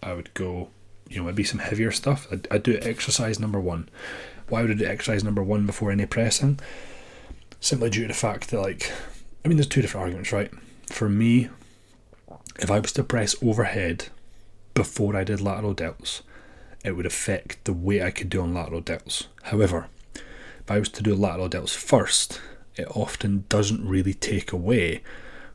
I 0.00 0.12
would 0.12 0.32
go, 0.34 0.68
you 1.08 1.18
know, 1.18 1.24
maybe 1.24 1.42
some 1.42 1.58
heavier 1.58 1.90
stuff. 1.90 2.28
I'd, 2.30 2.46
I'd 2.52 2.62
do 2.62 2.78
exercise 2.80 3.40
number 3.40 3.58
one. 3.58 3.88
Why 4.48 4.62
would 4.62 4.70
I 4.70 4.74
do 4.74 4.86
exercise 4.86 5.24
number 5.24 5.42
one 5.42 5.66
before 5.66 5.90
any 5.90 6.06
pressing? 6.06 6.60
Simply 7.58 7.90
due 7.90 8.02
to 8.02 8.08
the 8.08 8.14
fact 8.14 8.50
that, 8.50 8.60
like, 8.60 8.92
I 9.44 9.48
mean, 9.48 9.56
there's 9.56 9.66
two 9.66 9.82
different 9.82 10.02
arguments, 10.02 10.30
right? 10.30 10.52
For 10.86 11.08
me, 11.08 11.48
if 12.60 12.70
I 12.70 12.78
was 12.78 12.92
to 12.92 13.02
press 13.02 13.34
overhead 13.42 14.06
before 14.74 15.16
I 15.16 15.24
did 15.24 15.40
lateral 15.40 15.74
delts, 15.74 16.22
it 16.86 16.96
would 16.96 17.04
affect 17.06 17.64
the 17.64 17.72
weight 17.72 18.00
I 18.00 18.12
could 18.12 18.30
do 18.30 18.40
on 18.40 18.54
lateral 18.54 18.80
delts. 18.80 19.26
However, 19.42 19.88
if 20.14 20.70
I 20.70 20.78
was 20.78 20.88
to 20.90 21.02
do 21.02 21.14
lateral 21.14 21.50
delts 21.50 21.74
first, 21.74 22.40
it 22.76 22.86
often 22.94 23.44
doesn't 23.48 23.86
really 23.86 24.14
take 24.14 24.52
away 24.52 25.02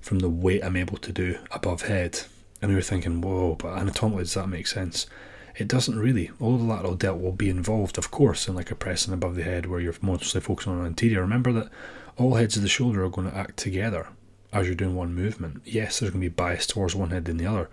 from 0.01 0.19
the 0.19 0.29
weight 0.29 0.63
I'm 0.63 0.75
able 0.75 0.97
to 0.97 1.11
do 1.13 1.39
above 1.51 1.83
head. 1.83 2.23
And 2.61 2.69
we 2.69 2.75
were 2.75 2.81
thinking, 2.81 3.21
whoa, 3.21 3.55
but 3.55 3.77
anatomically 3.77 4.23
does 4.23 4.33
that 4.33 4.49
make 4.49 4.67
sense? 4.67 5.07
It 5.55 5.69
doesn't 5.69 5.97
really. 5.97 6.31
All 6.39 6.57
the 6.57 6.63
lateral 6.65 6.95
delt 6.95 7.21
will 7.21 7.31
be 7.31 7.49
involved, 7.49 7.97
of 7.97 8.11
course, 8.11 8.47
in 8.47 8.55
like 8.55 8.71
a 8.71 8.75
pressing 8.75 9.13
above 9.13 9.35
the 9.35 9.43
head 9.43 9.67
where 9.67 9.79
you're 9.79 9.95
mostly 10.01 10.41
focusing 10.41 10.73
on 10.73 10.85
anterior. 10.85 11.21
Remember 11.21 11.53
that 11.53 11.69
all 12.17 12.35
heads 12.35 12.57
of 12.57 12.61
the 12.61 12.69
shoulder 12.69 13.05
are 13.05 13.09
going 13.09 13.29
to 13.29 13.37
act 13.37 13.57
together 13.57 14.07
as 14.51 14.65
you're 14.65 14.75
doing 14.75 14.95
one 14.95 15.15
movement. 15.15 15.61
Yes, 15.63 15.99
there's 15.99 16.11
going 16.11 16.21
to 16.21 16.29
be 16.29 16.33
bias 16.33 16.67
towards 16.67 16.93
one 16.93 17.11
head 17.11 17.25
than 17.25 17.37
the 17.37 17.45
other, 17.45 17.69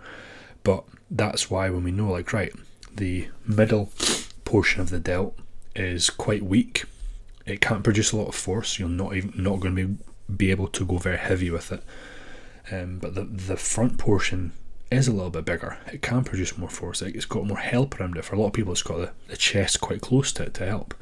but 0.63 0.85
that's 1.11 1.49
why 1.49 1.69
when 1.69 1.83
we 1.83 1.91
know, 1.91 2.09
like, 2.09 2.31
right, 2.31 2.53
the 2.95 3.27
middle 3.45 3.91
portion 4.45 4.81
of 4.81 4.89
the 4.89 4.99
delt 4.99 5.37
is 5.75 6.09
quite 6.09 6.43
weak. 6.43 6.85
It 7.45 7.61
can't 7.61 7.83
produce 7.83 8.11
a 8.11 8.17
lot 8.17 8.27
of 8.27 8.35
force. 8.35 8.79
You're 8.79 8.89
not 8.89 9.15
even 9.15 9.33
not 9.41 9.59
going 9.59 9.75
to 9.75 9.87
be 9.87 9.97
be 10.37 10.51
able 10.51 10.67
to 10.67 10.85
go 10.85 10.97
very 10.97 11.17
heavy 11.17 11.49
with 11.49 11.71
it. 11.71 11.83
Um, 12.71 12.99
but 12.99 13.15
the 13.15 13.23
the 13.23 13.57
front 13.57 13.97
portion 13.97 14.51
is 14.91 15.07
a 15.07 15.11
little 15.11 15.29
bit 15.29 15.45
bigger. 15.45 15.77
It 15.91 16.01
can 16.01 16.23
produce 16.23 16.57
more 16.57 16.69
force. 16.69 17.01
It's 17.01 17.25
got 17.25 17.45
more 17.45 17.57
help 17.57 17.99
around 17.99 18.17
it. 18.17 18.25
For 18.25 18.35
a 18.35 18.39
lot 18.39 18.47
of 18.47 18.53
people, 18.53 18.71
it's 18.71 18.81
got 18.81 18.97
the, 18.97 19.11
the 19.27 19.37
chest 19.37 19.81
quite 19.81 20.01
close 20.01 20.31
to 20.33 20.43
it 20.43 20.53
to 20.55 20.65
help. 20.65 20.93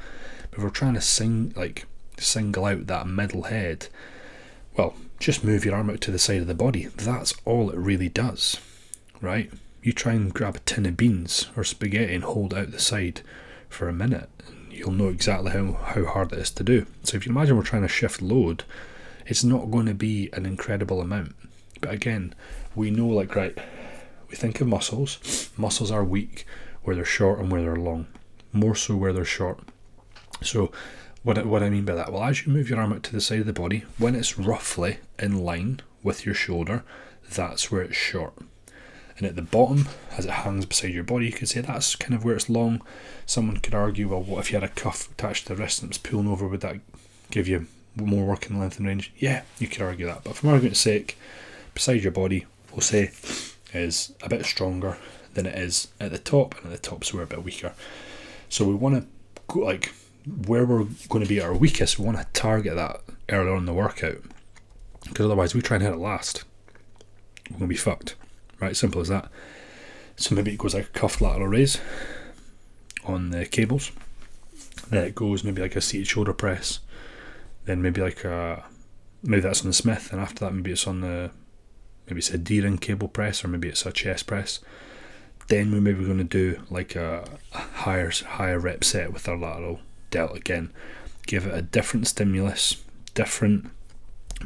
But 0.50 0.58
if 0.58 0.64
we're 0.64 0.70
trying 0.70 0.94
to 0.94 1.00
sing 1.00 1.52
like 1.56 1.86
single 2.18 2.64
out 2.64 2.86
that 2.86 3.06
middle 3.06 3.44
head, 3.44 3.88
well, 4.76 4.94
just 5.18 5.44
move 5.44 5.64
your 5.64 5.74
arm 5.74 5.90
out 5.90 6.00
to 6.02 6.10
the 6.10 6.18
side 6.18 6.40
of 6.40 6.46
the 6.46 6.54
body. 6.54 6.86
That's 6.96 7.34
all 7.44 7.70
it 7.70 7.76
really 7.76 8.08
does, 8.08 8.60
right? 9.20 9.50
You 9.82 9.92
try 9.92 10.12
and 10.12 10.32
grab 10.32 10.56
a 10.56 10.60
tin 10.60 10.86
of 10.86 10.96
beans 10.96 11.48
or 11.56 11.64
spaghetti 11.64 12.14
and 12.14 12.24
hold 12.24 12.54
out 12.54 12.70
the 12.70 12.78
side 12.78 13.22
for 13.68 13.88
a 13.88 13.92
minute, 13.92 14.28
and 14.46 14.72
you'll 14.72 14.90
know 14.90 15.08
exactly 15.08 15.52
how, 15.52 15.72
how 15.72 16.04
hard 16.04 16.32
it 16.32 16.38
is 16.38 16.50
to 16.52 16.64
do. 16.64 16.86
So 17.04 17.16
if 17.16 17.26
you 17.26 17.32
imagine 17.32 17.56
we're 17.56 17.62
trying 17.62 17.82
to 17.82 17.88
shift 17.88 18.22
load, 18.22 18.64
it's 19.26 19.44
not 19.44 19.70
going 19.70 19.86
to 19.86 19.94
be 19.94 20.30
an 20.32 20.46
incredible 20.46 21.00
amount. 21.00 21.34
But 21.80 21.92
again, 21.92 22.34
we 22.74 22.90
know 22.90 23.06
like 23.06 23.34
right, 23.36 23.56
we 24.28 24.36
think 24.36 24.60
of 24.60 24.68
muscles. 24.68 25.50
Muscles 25.56 25.90
are 25.90 26.04
weak 26.04 26.46
where 26.82 26.96
they're 26.96 27.04
short 27.04 27.38
and 27.38 27.50
where 27.50 27.62
they're 27.62 27.76
long. 27.76 28.06
More 28.52 28.74
so 28.74 28.96
where 28.96 29.12
they're 29.12 29.24
short. 29.24 29.60
So 30.42 30.72
what 31.22 31.44
what 31.46 31.62
I 31.62 31.70
mean 31.70 31.84
by 31.84 31.94
that? 31.94 32.12
Well, 32.12 32.24
as 32.24 32.46
you 32.46 32.52
move 32.52 32.70
your 32.70 32.80
arm 32.80 32.92
out 32.92 33.02
to 33.04 33.12
the 33.12 33.20
side 33.20 33.40
of 33.40 33.46
the 33.46 33.52
body, 33.52 33.84
when 33.98 34.14
it's 34.14 34.38
roughly 34.38 34.98
in 35.18 35.44
line 35.44 35.80
with 36.02 36.24
your 36.24 36.34
shoulder, 36.34 36.84
that's 37.30 37.70
where 37.70 37.82
it's 37.82 37.96
short. 37.96 38.34
And 39.18 39.26
at 39.26 39.34
the 39.34 39.42
bottom, 39.42 39.88
as 40.16 40.24
it 40.24 40.30
hangs 40.30 40.64
beside 40.64 40.94
your 40.94 41.04
body, 41.04 41.26
you 41.26 41.32
could 41.32 41.48
say 41.48 41.60
that's 41.60 41.96
kind 41.96 42.14
of 42.14 42.24
where 42.24 42.36
it's 42.36 42.48
long. 42.48 42.80
Someone 43.26 43.56
could 43.58 43.74
argue, 43.74 44.08
well, 44.08 44.22
what 44.22 44.38
if 44.38 44.52
you 44.52 44.60
had 44.60 44.70
a 44.70 44.72
cuff 44.72 45.10
attached 45.10 45.46
to 45.46 45.54
the 45.54 45.60
wrist 45.60 45.82
and 45.82 45.88
it 45.88 45.90
was 45.90 45.98
pulling 45.98 46.28
over? 46.28 46.46
Would 46.46 46.60
that 46.60 46.76
give 47.30 47.48
you 47.48 47.66
more 47.96 48.24
working 48.24 48.60
length 48.60 48.78
and 48.78 48.86
range? 48.86 49.12
Yeah, 49.18 49.42
you 49.58 49.66
could 49.66 49.82
argue 49.82 50.06
that. 50.06 50.22
But 50.22 50.36
for 50.36 50.48
argument's 50.48 50.78
sake, 50.78 51.18
beside 51.74 52.02
your 52.02 52.12
body, 52.12 52.46
we'll 52.70 52.80
say, 52.80 53.10
is 53.74 54.12
a 54.22 54.28
bit 54.28 54.46
stronger 54.46 54.96
than 55.34 55.46
it 55.46 55.58
is 55.58 55.88
at 55.98 56.12
the 56.12 56.18
top, 56.18 56.54
and 56.56 56.72
at 56.72 56.82
the 56.82 56.88
top's 56.88 57.12
where 57.12 57.24
a 57.24 57.26
bit 57.26 57.42
weaker. 57.42 57.72
So 58.48 58.64
we 58.64 58.74
want 58.74 58.94
to 59.02 59.06
go 59.48 59.60
like 59.60 59.92
where 60.46 60.64
we're 60.64 60.84
going 61.08 61.24
to 61.24 61.28
be 61.28 61.40
our 61.40 61.54
weakest. 61.54 61.98
We 61.98 62.04
want 62.04 62.18
to 62.18 62.26
target 62.32 62.76
that 62.76 63.00
earlier 63.28 63.56
in 63.56 63.66
the 63.66 63.74
workout 63.74 64.22
because 65.04 65.26
otherwise 65.26 65.54
we 65.54 65.62
try 65.62 65.76
and 65.76 65.84
hit 65.84 65.92
it 65.92 65.98
last. 65.98 66.44
We're 67.50 67.58
going 67.58 67.68
to 67.68 67.74
be 67.74 67.76
fucked. 67.76 68.14
Right, 68.60 68.76
simple 68.76 69.00
as 69.00 69.08
that. 69.08 69.30
So 70.16 70.34
maybe 70.34 70.52
it 70.52 70.58
goes 70.58 70.74
like 70.74 70.86
a 70.86 70.98
cuffed 70.98 71.20
lateral 71.20 71.46
raise 71.46 71.80
on 73.04 73.30
the 73.30 73.46
cables. 73.46 73.92
Then 74.90 75.04
it 75.04 75.14
goes 75.14 75.44
maybe 75.44 75.62
like 75.62 75.76
a 75.76 75.80
seated 75.80 76.08
shoulder 76.08 76.32
press. 76.32 76.80
Then 77.66 77.82
maybe 77.82 78.00
like 78.00 78.24
a 78.24 78.64
maybe 79.22 79.42
that's 79.42 79.60
on 79.60 79.68
the 79.68 79.74
Smith, 79.74 80.10
and 80.12 80.20
after 80.20 80.44
that 80.44 80.54
maybe 80.54 80.72
it's 80.72 80.86
on 80.86 81.00
the 81.00 81.30
maybe 82.06 82.18
it's 82.18 82.30
a 82.30 82.38
D-ring 82.38 82.78
cable 82.78 83.08
press 83.08 83.44
or 83.44 83.48
maybe 83.48 83.68
it's 83.68 83.86
a 83.86 83.92
chest 83.92 84.26
press. 84.26 84.60
Then 85.48 85.72
we're 85.72 85.80
maybe 85.80 86.04
going 86.04 86.18
to 86.18 86.24
do 86.24 86.62
like 86.70 86.96
a, 86.96 87.24
a 87.52 87.58
higher 87.58 88.10
higher 88.10 88.58
rep 88.58 88.84
set 88.84 89.12
with 89.12 89.28
our 89.28 89.36
lateral 89.36 89.80
delt 90.10 90.36
again. 90.36 90.72
Give 91.26 91.46
it 91.46 91.54
a 91.54 91.62
different 91.62 92.06
stimulus, 92.06 92.82
different 93.14 93.70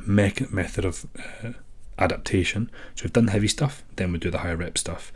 me- 0.07 0.33
method 0.51 0.85
of 0.85 1.07
uh, 1.43 1.53
adaptation. 1.99 2.71
So 2.95 3.05
we've 3.05 3.13
done 3.13 3.29
heavy 3.29 3.49
stuff, 3.49 3.85
then 3.97 4.13
we 4.13 4.19
do 4.19 4.31
the 4.31 4.39
higher 4.39 4.57
rep 4.57 4.79
stuff. 4.79 5.13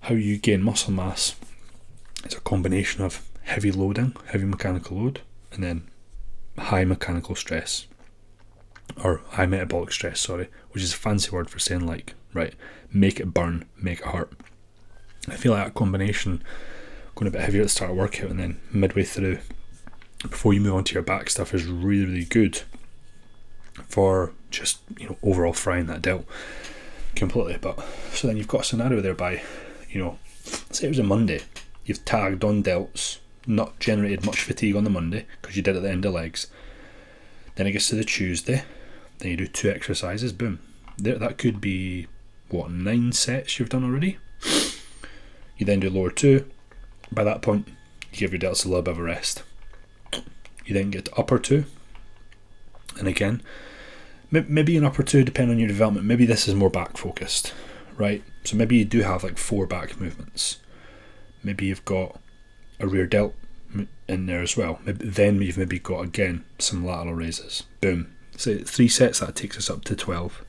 How 0.00 0.14
you 0.14 0.38
gain 0.38 0.62
muscle 0.62 0.92
mass 0.92 1.36
is 2.24 2.34
a 2.34 2.40
combination 2.40 3.04
of 3.04 3.28
heavy 3.42 3.72
loading, 3.72 4.16
heavy 4.26 4.44
mechanical 4.44 4.96
load, 4.98 5.20
and 5.52 5.62
then 5.62 5.88
high 6.58 6.84
mechanical 6.84 7.34
stress 7.34 7.86
or 9.02 9.22
high 9.30 9.46
metabolic 9.46 9.92
stress, 9.92 10.20
sorry, 10.20 10.48
which 10.70 10.82
is 10.82 10.92
a 10.92 10.96
fancy 10.96 11.30
word 11.30 11.48
for 11.48 11.58
saying 11.58 11.86
like, 11.86 12.14
right, 12.34 12.54
make 12.92 13.20
it 13.20 13.32
burn, 13.32 13.64
make 13.76 14.00
it 14.00 14.06
hurt. 14.06 14.32
I 15.28 15.36
feel 15.36 15.52
like 15.52 15.64
that 15.64 15.74
combination, 15.74 16.42
going 17.14 17.28
a 17.28 17.30
bit 17.30 17.42
heavier 17.42 17.62
at 17.62 17.66
the 17.66 17.70
start 17.70 17.92
of 17.92 17.96
workout 17.96 18.30
and 18.30 18.40
then 18.40 18.60
midway 18.70 19.04
through, 19.04 19.38
before 20.22 20.52
you 20.52 20.60
move 20.60 20.74
on 20.74 20.84
to 20.84 20.94
your 20.94 21.02
back 21.02 21.30
stuff, 21.30 21.54
is 21.54 21.64
really, 21.64 22.04
really 22.04 22.24
good 22.24 22.62
for 23.88 24.32
just 24.50 24.80
you 24.98 25.08
know 25.08 25.16
overall 25.22 25.52
frying 25.52 25.86
that 25.86 26.02
delt 26.02 26.26
completely. 27.14 27.58
But 27.60 27.78
so 28.12 28.26
then 28.26 28.36
you've 28.36 28.48
got 28.48 28.62
a 28.62 28.64
scenario 28.64 29.00
thereby, 29.00 29.42
you 29.90 30.02
know, 30.02 30.18
say 30.70 30.86
it 30.86 30.90
was 30.90 30.98
a 30.98 31.04
Monday, 31.04 31.42
you've 31.84 32.04
tagged 32.04 32.44
on 32.44 32.62
delts, 32.62 33.18
not 33.46 33.78
generated 33.80 34.24
much 34.24 34.42
fatigue 34.42 34.76
on 34.76 34.84
the 34.84 34.90
Monday 34.90 35.26
because 35.40 35.56
you 35.56 35.62
did 35.62 35.76
at 35.76 35.82
the 35.82 35.90
end 35.90 36.04
of 36.04 36.14
legs. 36.14 36.46
Then 37.54 37.66
it 37.66 37.72
gets 37.72 37.88
to 37.88 37.96
the 37.96 38.04
Tuesday, 38.04 38.64
then 39.18 39.30
you 39.30 39.36
do 39.36 39.46
two 39.46 39.70
exercises, 39.70 40.32
boom. 40.32 40.58
There, 40.96 41.18
that 41.18 41.38
could 41.38 41.60
be 41.60 42.06
what 42.48 42.70
nine 42.70 43.12
sets 43.12 43.58
you've 43.58 43.68
done 43.68 43.84
already. 43.84 44.18
You 45.56 45.66
then 45.66 45.80
do 45.80 45.90
lower 45.90 46.10
two. 46.10 46.46
By 47.10 47.24
that 47.24 47.42
point, 47.42 47.68
you 48.12 48.18
give 48.18 48.32
your 48.32 48.40
delts 48.40 48.64
a 48.64 48.68
little 48.68 48.82
bit 48.82 48.92
of 48.92 48.98
a 48.98 49.02
rest. 49.02 49.42
You 50.64 50.74
then 50.74 50.90
get 50.90 51.06
to 51.06 51.14
upper 51.14 51.38
two, 51.38 51.66
and 52.98 53.08
again, 53.08 53.42
maybe 54.30 54.76
an 54.76 54.84
upper 54.84 55.02
two, 55.02 55.24
depending 55.24 55.56
on 55.56 55.58
your 55.58 55.68
development. 55.68 56.06
Maybe 56.06 56.26
this 56.26 56.48
is 56.48 56.54
more 56.54 56.70
back 56.70 56.96
focused, 56.96 57.52
right? 57.96 58.22
So 58.44 58.56
maybe 58.56 58.76
you 58.76 58.84
do 58.84 59.02
have 59.02 59.22
like 59.22 59.38
four 59.38 59.66
back 59.66 60.00
movements. 60.00 60.58
Maybe 61.44 61.66
you've 61.66 61.84
got 61.84 62.18
a 62.80 62.86
rear 62.86 63.06
delt 63.06 63.34
in 64.08 64.26
there 64.26 64.42
as 64.42 64.56
well. 64.56 64.80
Maybe, 64.84 65.06
then 65.06 65.40
you've 65.42 65.58
maybe 65.58 65.78
got 65.78 66.04
again 66.04 66.44
some 66.58 66.84
lateral 66.84 67.14
raises. 67.14 67.64
Boom. 67.80 68.14
So 68.36 68.58
three 68.58 68.88
sets 68.88 69.20
that 69.20 69.36
takes 69.36 69.58
us 69.58 69.70
up 69.70 69.84
to 69.84 69.96
twelve. 69.96 70.44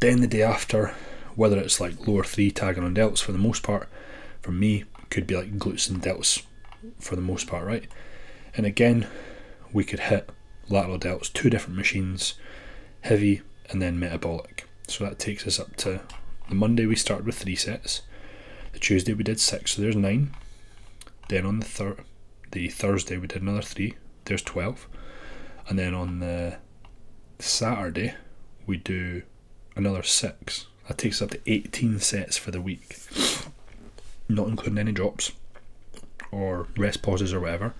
Then 0.00 0.20
the 0.20 0.26
day 0.26 0.42
after, 0.42 0.94
whether 1.34 1.58
it's 1.58 1.80
like 1.80 2.06
lower 2.06 2.24
three 2.24 2.50
tagging 2.50 2.84
on 2.84 2.94
delts 2.94 3.22
for 3.22 3.32
the 3.32 3.38
most 3.38 3.62
part, 3.62 3.88
for 4.40 4.52
me 4.52 4.84
could 5.10 5.26
be 5.26 5.36
like 5.36 5.58
glutes 5.58 5.90
and 5.90 6.00
delts 6.00 6.42
for 6.98 7.16
the 7.16 7.22
most 7.22 7.46
part, 7.46 7.66
right? 7.66 7.86
And 8.56 8.64
again, 8.64 9.06
we 9.72 9.84
could 9.84 10.00
hit 10.00 10.30
lateral 10.70 10.98
delts, 10.98 11.32
two 11.32 11.50
different 11.50 11.76
machines, 11.76 12.34
heavy 13.02 13.42
and 13.68 13.82
then 13.82 13.98
metabolic. 13.98 14.66
So 14.88 15.04
that 15.04 15.18
takes 15.18 15.46
us 15.46 15.60
up 15.60 15.76
to 15.76 16.00
the 16.48 16.54
Monday 16.54 16.86
we 16.86 16.96
started 16.96 17.26
with 17.26 17.36
three 17.36 17.56
sets. 17.56 18.02
The 18.72 18.78
Tuesday 18.78 19.12
we 19.12 19.24
did 19.24 19.40
six, 19.40 19.72
so 19.72 19.82
there's 19.82 19.96
nine. 19.96 20.34
Then 21.28 21.46
on 21.46 21.60
the 21.60 21.66
third, 21.66 22.04
the 22.52 22.68
Thursday 22.68 23.16
we 23.16 23.26
did 23.26 23.42
another 23.42 23.62
three. 23.62 23.94
There's 24.24 24.42
twelve, 24.42 24.88
and 25.68 25.78
then 25.78 25.94
on 25.94 26.20
the 26.20 26.58
Saturday 27.38 28.14
we 28.66 28.76
do 28.76 29.22
another 29.76 30.02
six. 30.02 30.66
That 30.88 30.98
takes 30.98 31.20
us 31.20 31.26
up 31.26 31.30
to 31.30 31.50
eighteen 31.50 32.00
sets 32.00 32.36
for 32.36 32.50
the 32.50 32.60
week, 32.60 32.96
not 34.28 34.48
including 34.48 34.78
any 34.78 34.92
drops 34.92 35.32
or 36.32 36.68
rest 36.76 37.02
pauses 37.02 37.32
or 37.32 37.40
whatever 37.40 37.74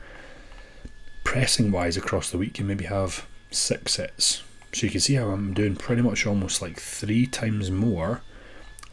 pressing 1.25 1.71
wise 1.71 1.97
across 1.97 2.31
the 2.31 2.39
week, 2.39 2.59
you 2.59 2.65
maybe 2.65 2.87
have 2.87 3.27
six 3.50 3.95
sets. 3.95 4.43
So 4.73 4.87
you 4.87 4.91
can 4.91 5.00
see 5.00 5.15
how 5.15 5.31
I'm 5.31 5.55
doing 5.55 5.77
pretty 5.77 6.03
much 6.03 6.27
almost 6.27 6.62
like 6.62 6.79
three 6.79 7.27
times 7.27 7.71
more 7.71 8.23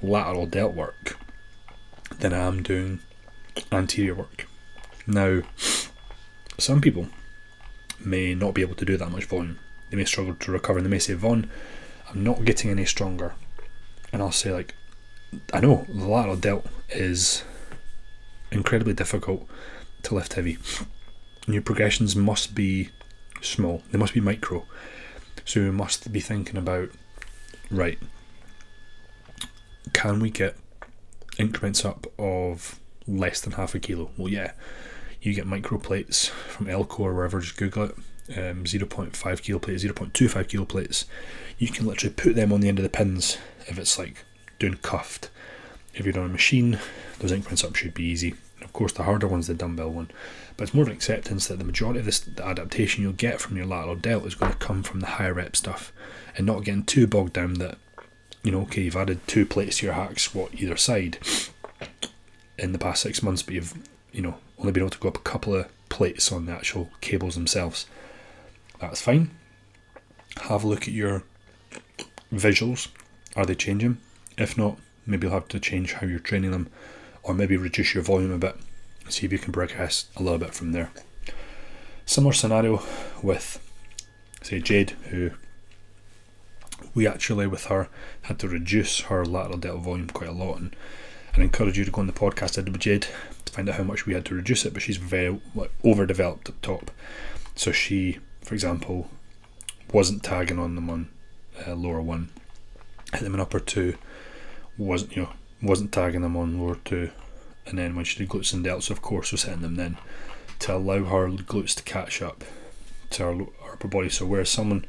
lateral 0.02 0.46
delt 0.46 0.74
work 0.74 1.18
than 2.20 2.34
I 2.34 2.40
am 2.40 2.64
doing 2.64 3.00
anterior 3.72 4.16
work. 4.16 4.48
Now, 5.06 5.42
some 6.58 6.82
people 6.82 7.08
may 8.00 8.34
not 8.34 8.54
be 8.54 8.62
able 8.62 8.76
to 8.76 8.86
do 8.86 8.98
that 8.98 9.12
much 9.12 9.26
volume. 9.26 9.60
They 9.90 9.98
may 9.98 10.06
struggle 10.06 10.36
to 10.36 10.52
recover 10.52 10.80
and 10.80 10.86
they 10.86 10.92
may 10.92 11.00
say, 11.00 11.14
Vaughn, 11.14 11.50
I'm 12.10 12.24
not 12.24 12.46
getting 12.46 12.72
any 12.72 12.86
stronger. 12.86 13.34
And 14.12 14.22
I'll 14.22 14.32
say, 14.32 14.52
like, 14.52 14.76
I 15.54 15.60
know 15.60 15.86
the 15.90 16.08
lateral 16.08 16.38
delt 16.38 16.66
is 16.90 17.44
incredibly 18.52 18.94
difficult 18.94 19.48
to 20.04 20.16
lift 20.16 20.34
heavy 20.34 20.58
your 21.54 21.62
progressions 21.62 22.16
must 22.16 22.56
be 22.56 22.90
small, 23.42 23.84
they 23.92 23.98
must 23.98 24.14
be 24.14 24.20
micro. 24.20 24.66
So 25.46 25.62
we 25.62 25.72
must 25.72 26.12
be 26.12 26.20
thinking 26.20 26.58
about 26.58 26.90
right, 27.72 27.98
can 29.94 30.20
we 30.20 30.30
get 30.30 30.58
increments 31.38 31.86
up 31.86 32.08
of 32.20 32.80
less 33.08 33.42
than 33.42 33.54
half 33.54 33.76
a 33.76 33.80
kilo? 33.80 34.12
Well, 34.18 34.28
yeah, 34.28 34.52
you 35.22 35.34
get 35.34 35.48
micro 35.48 35.78
plates 35.78 36.28
from 36.28 36.68
Eleiko 36.68 37.00
or 37.00 37.14
wherever, 37.14 37.40
just 37.40 37.58
Google 37.58 37.86
it. 37.86 37.96
Um, 38.30 38.66
0.5 38.66 39.42
kilo 39.42 39.58
plates, 39.58 39.86
0.25 39.86 40.50
kilo 40.50 40.66
plates. 40.66 41.06
You 41.58 41.70
can 41.70 41.86
literally 41.86 42.14
put 42.14 42.36
them 42.36 42.52
on 42.52 42.60
the 42.60 42.68
end 42.68 42.78
of 42.78 42.84
the 42.84 42.90
pins 42.90 43.38
if 43.68 43.80
it's 43.80 43.98
like 43.98 44.26
doing 44.60 44.76
cuffed. 44.82 45.30
If 45.94 46.06
you're 46.06 46.20
on 46.20 46.26
a 46.26 46.30
machine, 46.30 46.78
those 47.20 47.32
increments 47.32 47.64
up 47.64 47.76
should 47.76 47.94
be 47.94 48.04
easy. 48.04 48.36
Course, 48.78 48.94
the 48.94 49.02
harder 49.02 49.28
one's 49.28 49.48
the 49.48 49.56
dumbbell 49.56 49.90
one. 49.90 50.12
But 50.56 50.66
it's 50.66 50.74
more 50.76 50.84
of 50.84 50.90
an 50.90 50.94
acceptance 50.94 51.48
that 51.48 51.58
the 51.58 51.66
majority 51.66 52.00
of 52.00 52.06
this 52.06 52.20
the 52.20 52.46
adaptation 52.46 53.02
you'll 53.02 53.14
get 53.14 53.42
from 53.42 53.58
your 53.58 53.66
lateral 53.66 53.96
delt 53.96 54.28
is 54.28 54.36
going 54.36 54.52
to 54.52 54.58
come 54.60 54.84
from 54.84 55.00
the 55.00 55.08
higher 55.08 55.34
rep 55.34 55.56
stuff 55.56 55.92
and 56.36 56.46
not 56.46 56.64
getting 56.64 56.84
too 56.84 57.08
bogged 57.08 57.34
down 57.34 57.56
that, 57.56 57.80
you 58.44 58.52
know, 58.52 58.62
okay, 58.62 58.84
you've 58.84 58.96
added 58.96 59.26
two 59.26 59.48
plates 59.48 59.80
to 59.80 59.88
your 59.88 59.96
hack 59.96 60.20
squat 60.20 60.52
either 60.54 60.78
side 60.78 61.18
in 62.60 62.72
the 62.72 62.78
past 62.78 63.02
six 63.02 63.24
months, 63.24 63.42
but 63.42 63.56
you've, 63.56 63.74
you 64.12 64.22
know, 64.22 64.36
only 64.60 64.72
been 64.72 64.84
able 64.84 64.92
to 64.92 65.00
go 65.00 65.10
up 65.10 65.18
a 65.18 65.22
couple 65.22 65.56
of 65.56 65.68
plates 65.90 66.32
on 66.32 66.46
the 66.46 66.52
actual 66.52 66.92
cables 67.02 67.34
themselves. 67.34 67.88
That's 68.80 69.02
fine. 69.02 69.32
Have 70.42 70.64
a 70.64 70.68
look 70.68 70.84
at 70.84 70.94
your 70.94 71.24
visuals. 72.32 72.90
Are 73.36 73.48
they 73.48 73.56
changing? 73.56 73.98
If 74.38 74.56
not, 74.56 74.78
maybe 75.08 75.26
you'll 75.26 75.34
have 75.34 75.48
to 75.48 75.60
change 75.60 75.94
how 75.94 76.06
you're 76.06 76.20
training 76.20 76.52
them 76.52 76.70
or 77.24 77.34
maybe 77.34 77.58
reduce 77.58 77.96
your 77.96 78.04
volume 78.04 78.32
a 78.32 78.38
bit 78.38 78.56
see 79.10 79.26
if 79.26 79.32
you 79.32 79.40
can 79.40 79.54
progress 79.54 80.08
a 80.16 80.24
little 80.24 80.40
bit 80.40 80.54
from 80.54 80.72
there. 80.72 80.92
Similar 82.06 82.34
scenario 82.34 82.82
with, 83.22 83.60
say, 84.42 84.60
Jade, 84.60 84.92
who 85.10 85.32
we 86.94 87.08
actually, 87.08 87.48
with 87.48 87.66
her, 87.66 87.90
had 88.24 88.40
to 88.40 88.48
reduce 88.48 89.02
her 89.02 89.26
lateral 89.26 89.58
delt 89.58 89.82
volume 89.82 90.08
quite 90.08 90.30
a 90.30 90.34
lot. 90.34 90.60
And 90.60 90.76
I 91.36 91.42
encourage 91.42 91.78
you 91.78 91.86
to 91.86 91.92
go 91.92 92.02
on 92.02 92.08
the 92.08 92.14
podcast 92.14 92.58
I 92.58 92.64
did 92.64 92.74
with 92.74 92.82
Jade 92.82 93.08
to 93.46 93.54
find 93.54 93.70
out 93.70 93.76
how 93.76 93.84
much 93.84 94.06
we 94.06 94.14
had 94.14 94.26
to 94.26 94.36
reduce 94.36 94.66
it, 94.66 94.74
but 94.74 94.82
she's 94.82 94.98
very 94.98 95.40
like, 95.54 95.72
overdeveloped 95.84 96.50
up 96.50 96.62
top. 96.62 96.92
So 97.56 97.72
she, 97.72 98.20
for 98.42 98.54
example, 98.54 99.10
wasn't 99.94 100.24
tagging 100.24 100.60
on 100.60 100.76
them 100.76 100.90
on 100.90 101.10
uh, 101.66 101.76
lower 101.76 102.02
one, 102.02 102.30
hit 103.14 103.22
them 103.22 103.34
in 103.34 103.40
upper 103.40 103.60
two, 103.60 103.96
wasn't 104.78 105.16
you 105.16 105.24
know 105.24 105.30
wasn't 105.62 105.92
tagging 105.92 106.22
them 106.22 106.38
on 106.38 106.60
lower 106.60 106.78
two, 106.86 107.12
and 107.68 107.78
then 107.78 107.96
when 107.96 108.06
she 108.06 108.18
did 108.18 108.30
glutes 108.30 108.54
and 108.54 108.66
delts, 108.66 108.90
of 108.90 109.02
course, 109.02 109.32
we're 109.32 109.38
setting 109.38 109.62
them 109.62 109.76
then 109.76 109.98
to 110.60 110.76
allow 110.76 111.04
her 111.04 111.30
glutes 111.30 111.76
to 111.76 111.84
catch 111.84 112.22
up 112.22 112.44
to 113.12 113.24
her, 113.24 113.46
upper 113.72 113.88
body. 113.88 114.10
So 114.10 114.26
where 114.26 114.46
someone 114.46 114.86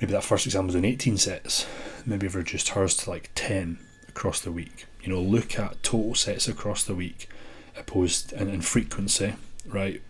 maybe 0.00 0.12
that 0.12 0.24
first 0.24 0.46
example 0.46 0.68
was 0.68 0.74
in 0.74 0.84
18 0.84 1.16
sets, 1.16 1.66
maybe 2.04 2.26
I've 2.26 2.34
reduced 2.34 2.70
hers 2.70 2.96
to 2.98 3.10
like 3.10 3.30
10 3.34 3.78
across 4.08 4.40
the 4.40 4.52
week. 4.52 4.86
You 5.02 5.12
know, 5.12 5.20
look 5.20 5.58
at 5.58 5.82
total 5.82 6.14
sets 6.14 6.48
across 6.48 6.84
the 6.84 6.94
week 6.94 7.28
opposed 7.76 8.32
and 8.32 8.50
in 8.50 8.60
frequency, 8.60 9.34
right? 9.66 10.02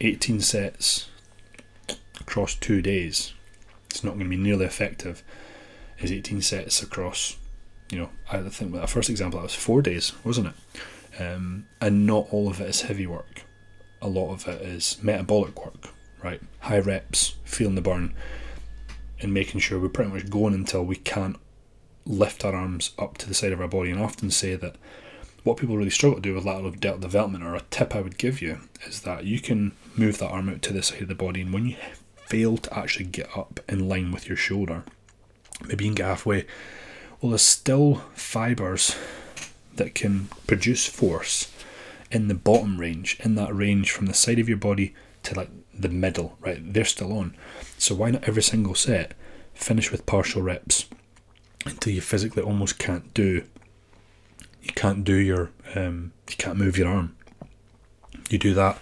18 0.00 0.40
sets 0.40 1.08
across 2.20 2.54
two 2.54 2.80
days. 2.82 3.34
It's 3.90 4.04
not 4.04 4.14
going 4.14 4.24
to 4.24 4.36
be 4.36 4.42
nearly 4.42 4.66
effective 4.66 5.22
as 6.00 6.10
18 6.10 6.42
sets 6.42 6.82
across, 6.82 7.36
you 7.90 7.98
know, 7.98 8.10
I 8.30 8.38
think 8.48 8.72
with 8.72 8.80
that 8.80 8.90
first 8.90 9.10
example, 9.10 9.40
that 9.40 9.44
was 9.44 9.54
four 9.54 9.82
days, 9.82 10.12
wasn't 10.24 10.48
it? 10.48 11.22
Um, 11.22 11.66
and 11.80 12.06
not 12.06 12.28
all 12.30 12.48
of 12.48 12.60
it 12.60 12.68
is 12.68 12.82
heavy 12.82 13.06
work. 13.06 13.42
A 14.00 14.08
lot 14.08 14.32
of 14.32 14.48
it 14.48 14.62
is 14.62 14.98
metabolic 15.02 15.64
work, 15.64 15.88
right? 16.22 16.40
High 16.60 16.78
reps, 16.78 17.34
feeling 17.44 17.74
the 17.74 17.82
burn, 17.82 18.14
and 19.20 19.34
making 19.34 19.60
sure 19.60 19.78
we're 19.78 19.88
pretty 19.88 20.10
much 20.10 20.30
going 20.30 20.54
until 20.54 20.84
we 20.84 20.96
can't 20.96 21.36
lift 22.06 22.44
our 22.44 22.54
arms 22.54 22.92
up 22.98 23.18
to 23.18 23.28
the 23.28 23.34
side 23.34 23.52
of 23.52 23.60
our 23.60 23.68
body. 23.68 23.90
And 23.90 24.00
I 24.00 24.04
often 24.04 24.30
say 24.30 24.54
that 24.54 24.76
what 25.42 25.56
people 25.56 25.76
really 25.76 25.90
struggle 25.90 26.16
to 26.16 26.22
do 26.22 26.34
with 26.34 26.44
lateral 26.44 26.70
development, 26.70 27.44
or 27.44 27.54
a 27.54 27.62
tip 27.70 27.94
I 27.94 28.00
would 28.00 28.18
give 28.18 28.40
you, 28.40 28.60
is 28.86 29.02
that 29.02 29.24
you 29.24 29.40
can 29.40 29.72
move 29.96 30.18
that 30.18 30.30
arm 30.30 30.48
out 30.48 30.62
to 30.62 30.72
the 30.72 30.82
side 30.82 31.02
of 31.02 31.08
the 31.08 31.14
body, 31.14 31.42
and 31.42 31.52
when 31.52 31.66
you 31.66 31.76
fail 32.26 32.56
to 32.56 32.78
actually 32.78 33.06
get 33.06 33.36
up 33.36 33.60
in 33.68 33.88
line 33.88 34.12
with 34.12 34.28
your 34.28 34.36
shoulder, 34.36 34.84
maybe 35.66 35.84
you 35.84 35.90
can 35.90 35.96
get 35.96 36.06
halfway. 36.06 36.46
Well, 37.20 37.30
there's 37.30 37.42
still 37.42 37.96
fibers 38.14 38.96
that 39.76 39.94
can 39.94 40.28
produce 40.46 40.86
force 40.86 41.52
in 42.10 42.28
the 42.28 42.34
bottom 42.34 42.78
range, 42.78 43.18
in 43.20 43.34
that 43.36 43.54
range 43.54 43.90
from 43.90 44.06
the 44.06 44.14
side 44.14 44.38
of 44.38 44.48
your 44.48 44.58
body 44.58 44.94
to 45.24 45.34
like 45.34 45.50
the 45.72 45.88
middle, 45.88 46.36
right? 46.40 46.60
They're 46.72 46.84
still 46.84 47.12
on. 47.16 47.36
So 47.78 47.94
why 47.94 48.10
not 48.10 48.26
every 48.26 48.42
single 48.42 48.74
set 48.74 49.14
finish 49.54 49.92
with 49.92 50.06
partial 50.06 50.42
reps 50.42 50.86
until 51.66 51.92
you 51.92 52.00
physically 52.00 52.42
almost 52.42 52.78
can't 52.78 53.12
do 53.12 53.44
you 54.62 54.72
can't 54.72 55.04
do 55.04 55.14
your 55.14 55.50
um, 55.74 56.12
you 56.28 56.36
can't 56.36 56.58
move 56.58 56.76
your 56.76 56.88
arm. 56.88 57.16
You 58.28 58.38
do 58.38 58.54
that, 58.54 58.78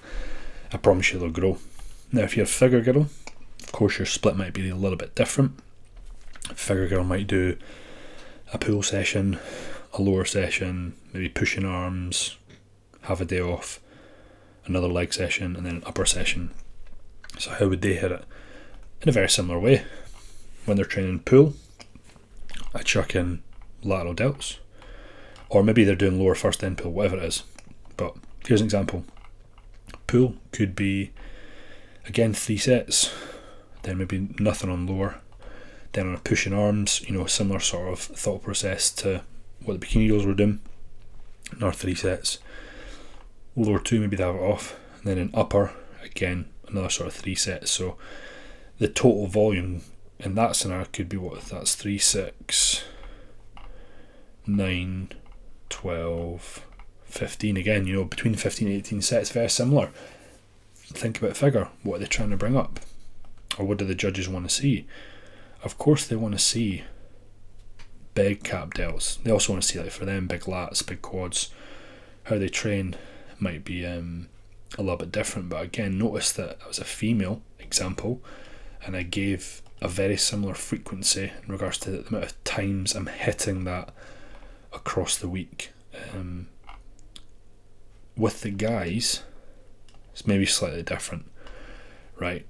I 0.72 0.76
promise 0.76 1.12
you 1.12 1.18
they'll 1.18 1.30
grow. 1.30 1.58
Now 2.12 2.22
if 2.22 2.36
you're 2.36 2.44
a 2.44 2.48
figure 2.48 2.80
girl, 2.80 3.08
of 3.62 3.72
course 3.72 3.98
your 3.98 4.06
split 4.06 4.36
might 4.36 4.52
be 4.52 4.68
a 4.68 4.76
little 4.76 4.98
bit 4.98 5.14
different. 5.14 5.52
Figure 6.54 6.88
girl 6.88 7.04
might 7.04 7.26
do 7.26 7.56
a 8.52 8.58
pull 8.58 8.82
session, 8.82 9.38
a 9.92 10.02
lower 10.02 10.24
session, 10.24 10.94
maybe 11.12 11.28
pushing 11.28 11.64
arms, 11.64 12.36
have 13.02 13.20
a 13.20 13.24
day 13.24 13.40
off, 13.40 13.80
another 14.66 14.88
leg 14.88 15.12
session, 15.12 15.56
and 15.56 15.66
then 15.66 15.76
an 15.76 15.82
upper 15.86 16.04
session. 16.06 16.50
So 17.38 17.50
how 17.50 17.68
would 17.68 17.82
they 17.82 17.94
hit 17.94 18.12
it? 18.12 18.24
In 19.02 19.08
a 19.08 19.12
very 19.12 19.28
similar 19.28 19.58
way. 19.58 19.84
When 20.64 20.76
they're 20.76 20.86
training 20.86 21.20
pull, 21.20 21.54
I 22.74 22.82
chuck 22.82 23.14
in 23.14 23.42
lateral 23.82 24.14
delts, 24.14 24.58
or 25.48 25.62
maybe 25.62 25.84
they're 25.84 25.94
doing 25.94 26.18
lower 26.18 26.34
first 26.34 26.60
then 26.60 26.76
pull, 26.76 26.92
whatever 26.92 27.16
it 27.16 27.24
is. 27.24 27.44
But 27.96 28.14
here's 28.46 28.60
an 28.60 28.66
example. 28.66 29.04
Pull 30.06 30.34
could 30.52 30.74
be 30.74 31.12
again 32.06 32.34
three 32.34 32.56
sets, 32.58 33.12
then 33.82 33.98
maybe 33.98 34.28
nothing 34.38 34.70
on 34.70 34.86
lower, 34.86 35.20
then 35.98 36.08
on 36.08 36.14
a 36.14 36.20
pushing 36.20 36.52
arms, 36.52 37.02
you 37.08 37.12
know, 37.12 37.26
similar 37.26 37.58
sort 37.58 37.92
of 37.92 37.98
thought 37.98 38.42
process 38.42 38.90
to 38.92 39.22
what 39.64 39.78
the 39.78 39.86
bikini 39.86 40.08
girls 40.08 40.24
were 40.24 40.34
doing. 40.34 40.60
Another 41.52 41.72
three 41.72 41.94
sets. 41.94 42.38
Lower 43.56 43.80
two, 43.80 44.00
maybe 44.00 44.16
they 44.16 44.22
have 44.22 44.36
it 44.36 44.38
off, 44.38 44.78
and 44.96 45.04
then 45.04 45.18
in 45.18 45.30
upper, 45.34 45.72
again, 46.04 46.48
another 46.68 46.88
sort 46.88 47.08
of 47.08 47.14
three 47.14 47.34
sets. 47.34 47.72
So 47.72 47.96
the 48.78 48.86
total 48.86 49.26
volume 49.26 49.82
in 50.20 50.36
that 50.36 50.54
scenario 50.54 50.86
could 50.92 51.08
be 51.08 51.16
what 51.16 51.40
that's 51.42 51.74
3, 51.74 51.98
6, 51.98 52.84
9, 54.46 55.08
12, 55.68 56.66
15 57.04 57.56
again, 57.56 57.86
you 57.86 57.94
know, 57.94 58.04
between 58.04 58.34
15 58.34 58.68
and 58.68 58.76
18 58.76 59.02
sets, 59.02 59.30
very 59.30 59.50
similar. 59.50 59.90
Think 60.76 61.18
about 61.18 61.36
figure. 61.36 61.68
What 61.82 61.96
are 61.96 61.98
they 62.00 62.06
trying 62.06 62.30
to 62.30 62.36
bring 62.36 62.56
up? 62.56 62.80
Or 63.58 63.64
what 63.64 63.78
do 63.78 63.84
the 63.84 63.94
judges 63.94 64.28
want 64.28 64.48
to 64.48 64.54
see? 64.54 64.86
Of 65.62 65.78
course, 65.78 66.06
they 66.06 66.16
want 66.16 66.34
to 66.34 66.38
see 66.38 66.84
big 68.14 68.44
cap 68.44 68.74
delts. 68.74 69.22
They 69.22 69.30
also 69.30 69.52
want 69.52 69.62
to 69.62 69.68
see, 69.68 69.78
like, 69.78 69.90
for 69.90 70.04
them, 70.04 70.26
big 70.26 70.42
lats, 70.42 70.86
big 70.86 71.02
quads. 71.02 71.52
How 72.24 72.38
they 72.38 72.48
train 72.48 72.96
might 73.40 73.64
be 73.64 73.86
um, 73.86 74.28
a 74.76 74.82
little 74.82 74.96
bit 74.96 75.12
different, 75.12 75.48
but 75.48 75.62
again, 75.62 75.98
notice 75.98 76.32
that 76.32 76.58
I 76.62 76.68
was 76.68 76.78
a 76.78 76.84
female 76.84 77.42
example 77.58 78.22
and 78.84 78.96
I 78.96 79.02
gave 79.02 79.62
a 79.80 79.88
very 79.88 80.16
similar 80.16 80.54
frequency 80.54 81.32
in 81.42 81.52
regards 81.52 81.78
to 81.78 81.90
the 81.90 82.06
amount 82.08 82.24
of 82.24 82.44
times 82.44 82.94
I'm 82.94 83.06
hitting 83.06 83.64
that 83.64 83.94
across 84.72 85.16
the 85.16 85.28
week. 85.28 85.70
Um, 86.14 86.48
with 88.16 88.42
the 88.42 88.50
guys, 88.50 89.22
it's 90.12 90.26
maybe 90.26 90.46
slightly 90.46 90.82
different, 90.82 91.30
right? 92.18 92.46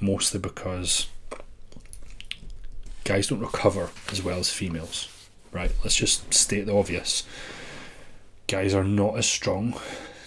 Mostly 0.00 0.40
because 0.40 1.08
guys 3.06 3.28
don't 3.28 3.40
recover 3.40 3.90
as 4.10 4.20
well 4.20 4.40
as 4.40 4.50
females, 4.50 5.08
right? 5.52 5.70
Let's 5.82 5.94
just 5.94 6.34
state 6.34 6.66
the 6.66 6.74
obvious. 6.74 7.22
Guys 8.48 8.74
are 8.74 8.84
not 8.84 9.16
as 9.16 9.26
strong, 9.26 9.78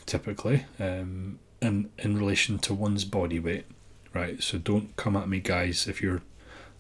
typically, 0.06 0.66
um, 0.80 1.40
in 1.62 1.90
in 2.00 2.18
relation 2.18 2.58
to 2.60 2.74
one's 2.74 3.04
body 3.04 3.38
weight, 3.38 3.66
right? 4.14 4.42
So 4.42 4.58
don't 4.58 4.96
come 4.96 5.18
at 5.18 5.28
me, 5.28 5.42
guys, 5.42 5.88
if 5.88 6.02
you're 6.02 6.22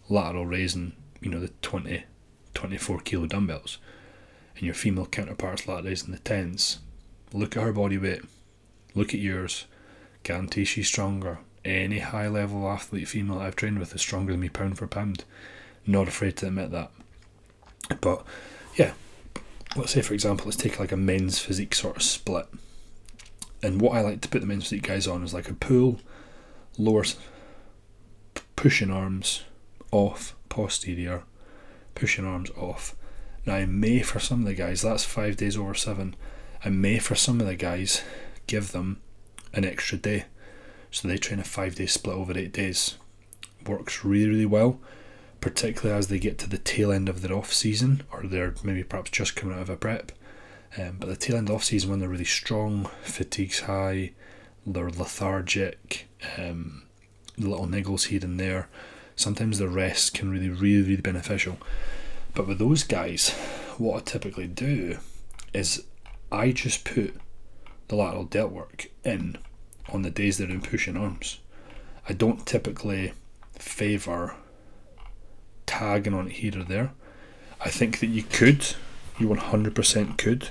lateral 0.07 0.45
raising, 0.45 0.93
you 1.21 1.29
know, 1.29 1.39
the 1.41 1.51
20, 1.61 2.03
24 2.53 2.99
kilo 3.01 3.27
dumbbells, 3.27 3.77
and 4.55 4.63
your 4.63 4.75
female 4.75 5.05
counterpart's 5.05 5.67
lateral 5.67 5.89
raising 5.89 6.13
the 6.13 6.19
tens. 6.19 6.79
Look 7.33 7.57
at 7.57 7.63
her 7.63 7.73
body 7.73 7.97
weight. 7.97 8.21
Look 8.95 9.13
at 9.13 9.19
yours. 9.19 9.65
Guarantee 10.23 10.63
she's 10.63 10.87
stronger. 10.87 11.39
Any 11.65 11.99
high 11.99 12.29
level 12.29 12.69
athlete 12.69 13.09
female 13.09 13.39
I've 13.39 13.57
trained 13.57 13.79
with 13.79 13.93
is 13.93 14.01
stronger 14.01 14.31
than 14.31 14.39
me 14.39 14.49
pound 14.49 14.77
for 14.77 14.87
pound. 14.87 15.25
Not 15.89 16.07
afraid 16.07 16.35
to 16.37 16.45
admit 16.45 16.69
that. 16.69 16.91
But 17.99 18.23
yeah, 18.75 18.93
let's 19.75 19.91
say 19.91 20.03
for 20.03 20.13
example, 20.13 20.45
let's 20.45 20.55
take 20.55 20.79
like 20.79 20.91
a 20.91 20.97
men's 20.97 21.39
physique 21.39 21.73
sort 21.73 21.95
of 21.95 22.03
split. 22.03 22.45
And 23.63 23.81
what 23.81 23.97
I 23.97 24.01
like 24.01 24.21
to 24.21 24.29
put 24.29 24.41
the 24.41 24.47
men's 24.47 24.65
physique 24.65 24.83
guys 24.83 25.07
on 25.07 25.23
is 25.23 25.33
like 25.33 25.49
a 25.49 25.55
pull, 25.55 25.99
lower 26.77 27.05
pushing 28.55 28.91
arms, 28.91 29.45
off, 29.91 30.35
posterior, 30.47 31.23
pushing 31.95 32.23
arms 32.23 32.51
off. 32.51 32.95
Now, 33.47 33.55
I 33.55 33.65
may 33.65 34.03
for 34.03 34.19
some 34.19 34.41
of 34.41 34.45
the 34.45 34.53
guys, 34.53 34.83
that's 34.83 35.05
five 35.05 35.37
days 35.37 35.57
over 35.57 35.73
seven, 35.73 36.15
I 36.63 36.69
may 36.69 36.99
for 36.99 37.15
some 37.15 37.41
of 37.41 37.47
the 37.47 37.55
guys 37.55 38.03
give 38.45 38.73
them 38.73 39.01
an 39.53 39.65
extra 39.65 39.97
day. 39.97 40.25
So 40.91 41.07
they 41.07 41.17
train 41.17 41.39
a 41.39 41.43
five 41.43 41.73
day 41.73 41.87
split 41.87 42.15
over 42.15 42.37
eight 42.37 42.53
days. 42.53 42.95
Works 43.65 44.05
really, 44.05 44.29
really 44.29 44.45
well, 44.45 44.79
particularly 45.41 45.97
as 45.97 46.07
they 46.07 46.19
get 46.19 46.37
to 46.39 46.49
the 46.49 46.57
tail 46.57 46.91
end 46.91 47.09
of 47.09 47.21
their 47.21 47.35
off 47.35 47.53
season 47.53 48.03
or 48.11 48.23
they're 48.23 48.55
maybe 48.63 48.83
perhaps 48.83 49.11
just 49.11 49.35
coming 49.35 49.55
out 49.55 49.63
of 49.63 49.69
a 49.69 49.77
prep. 49.77 50.11
Um, 50.77 50.97
but 50.99 51.09
the 51.09 51.15
tail 51.15 51.37
end 51.37 51.49
off 51.49 51.63
season 51.63 51.89
when 51.89 51.99
they're 51.99 52.09
really 52.09 52.25
strong, 52.25 52.89
fatigue's 53.01 53.61
high, 53.61 54.11
they're 54.65 54.89
lethargic, 54.89 56.07
um, 56.37 56.83
little 57.37 57.67
niggles 57.67 58.07
here 58.07 58.19
and 58.23 58.39
there 58.39 58.67
sometimes 59.19 59.59
the 59.59 59.67
rest 59.67 60.13
can 60.13 60.31
really, 60.31 60.49
really, 60.49 60.81
really 60.81 61.01
beneficial. 61.01 61.57
But 62.33 62.47
with 62.47 62.57
those 62.57 62.83
guys, 62.83 63.31
what 63.77 63.97
I 63.97 63.99
typically 63.99 64.47
do 64.47 64.97
is 65.53 65.83
I 66.31 66.51
just 66.51 66.85
put 66.85 67.15
the 67.89 67.95
lateral 67.95 68.23
delt 68.23 68.51
work 68.51 68.89
in 69.03 69.37
on 69.91 70.03
the 70.03 70.09
days 70.09 70.37
they're 70.37 70.49
in 70.49 70.61
pushing 70.61 70.95
arms. 70.95 71.39
I 72.07 72.13
don't 72.13 72.45
typically 72.45 73.13
favour 73.57 74.35
tagging 75.69 76.15
on 76.15 76.27
it 76.27 76.33
here 76.33 76.59
or 76.59 76.63
there. 76.63 76.91
I 77.61 77.69
think 77.69 77.99
that 77.99 78.07
you 78.07 78.23
could, 78.23 78.65
you 79.19 79.27
100% 79.27 80.17
could, 80.17 80.49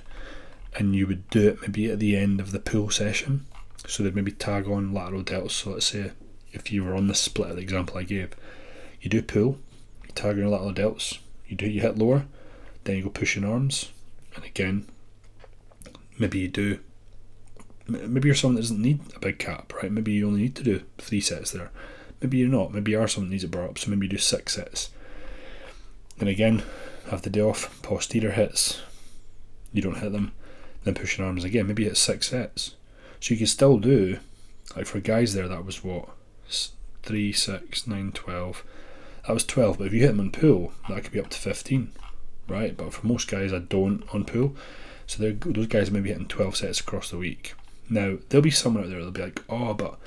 and 0.77 0.95
you 0.95 1.09
would 1.09 1.29
do 1.31 1.49
it 1.49 1.61
maybe 1.61 1.91
at 1.91 1.99
the 1.99 2.17
end 2.17 2.39
of 2.39 2.53
the 2.53 2.61
pull 2.61 2.89
session. 2.91 3.45
So 3.89 4.03
they'd 4.03 4.15
maybe 4.15 4.31
tag 4.31 4.69
on 4.69 4.95
lateral 4.95 5.25
delts. 5.25 5.51
So 5.51 5.71
let's 5.71 5.87
say 5.87 6.13
if 6.53 6.71
you 6.71 6.85
were 6.85 6.95
on 6.95 7.09
the 7.09 7.15
split, 7.15 7.51
of 7.51 7.57
the 7.57 7.63
example 7.63 7.99
I 7.99 8.05
gave, 8.05 8.31
you 9.01 9.11
do 9.11 9.21
pull, 9.21 9.59
you 10.05 10.13
target 10.15 10.43
your 10.43 10.51
lateral 10.51 10.73
delts, 10.73 11.19
you 11.49 11.57
do 11.57 11.67
you 11.67 11.81
hit 11.81 11.99
lower, 11.99 12.27
then 12.85 12.97
you 12.97 13.03
go 13.03 13.11
pushing 13.11 13.45
arms, 13.45 13.91
and 14.37 14.45
again, 14.45 14.87
maybe 16.17 16.39
you 16.39 16.49
do. 16.49 16.79
Maybe 17.89 18.29
you're 18.29 18.35
someone 18.35 18.57
that 18.57 18.63
doesn't 18.63 18.83
need 18.83 19.01
a 19.17 19.19
big 19.19 19.39
cap, 19.39 19.73
right? 19.75 19.91
Maybe 19.91 20.13
you 20.13 20.29
only 20.29 20.43
need 20.43 20.57
to 20.57 20.63
do 20.63 20.83
three 20.99 21.23
sets 21.23 21.51
there. 21.51 21.71
Maybe 22.21 22.37
you're 22.37 22.49
not. 22.49 22.73
Maybe 22.73 22.93
you 22.93 23.01
are 23.01 23.09
someone 23.09 23.31
that 23.31 23.33
needs 23.33 23.45
a 23.45 23.49
brought 23.49 23.71
up, 23.71 23.79
so 23.79 23.91
maybe 23.91 24.07
you 24.07 24.11
do 24.11 24.19
six 24.19 24.55
sets. 24.55 24.91
Then 26.19 26.29
again, 26.29 26.63
have 27.11 27.23
the 27.23 27.31
day 27.31 27.41
off, 27.41 27.81
posterior 27.83 28.33
hits, 28.33 28.83
you 29.73 29.83
don't 29.83 29.99
hit 29.99 30.13
them, 30.13 30.33
then 30.85 30.95
pushing 30.95 31.25
arms 31.25 31.45
again. 31.45 31.67
Maybe 31.67 31.85
hit 31.85 31.97
six 31.97 32.29
sets. 32.29 32.75
So 33.21 33.35
you 33.35 33.39
can 33.39 33.47
still 33.47 33.79
do, 33.79 34.19
like 34.77 34.87
for 34.87 35.01
guys 35.01 35.35
there, 35.35 35.49
that 35.49 35.65
was 35.65 35.83
what, 35.83 36.09
3, 37.03 37.33
6, 37.33 37.87
9, 37.87 38.13
12, 38.13 38.65
that 39.27 39.33
was 39.33 39.45
12. 39.45 39.79
But 39.79 39.87
if 39.89 39.93
you 39.93 40.01
hit 40.01 40.09
them 40.09 40.21
on 40.21 40.31
pull, 40.31 40.73
that 40.89 41.03
could 41.03 41.13
be 41.13 41.21
up 41.21 41.31
to 41.31 41.39
15, 41.39 41.93
right? 42.49 42.77
But 42.77 42.93
for 42.93 43.07
most 43.07 43.29
guys, 43.29 43.53
I 43.53 43.59
don't 43.59 44.03
on 44.15 44.25
pull. 44.25 44.57
So 45.07 45.31
those 45.31 45.67
guys 45.69 45.91
may 45.91 46.01
be 46.01 46.11
hitting 46.11 46.29
12 46.29 46.57
sets 46.57 46.81
across 46.81 47.11
the 47.11 47.17
week. 47.17 47.55
Now, 47.89 48.19
there'll 48.29 48.43
be 48.43 48.51
someone 48.51 48.85
out 48.85 48.91
there 48.91 48.99
that'll 48.99 49.13
be 49.13 49.23
like, 49.23 49.43
oh, 49.49 49.73
but 49.73 49.99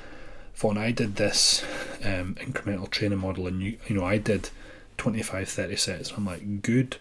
Vaughn, 0.54 0.78
I 0.78 0.92
did 0.92 1.16
this 1.16 1.64
um, 2.04 2.36
incremental 2.36 2.88
training 2.90 3.18
model 3.18 3.48
and 3.48 3.62
you, 3.62 3.78
you 3.88 3.96
know, 3.96 4.06
I 4.06 4.20
did 4.20 4.52
25, 4.98 5.50
30 5.50 5.76
sets. 5.76 6.12
I'm 6.12 6.26
like, 6.26 6.62
good, 6.62 6.98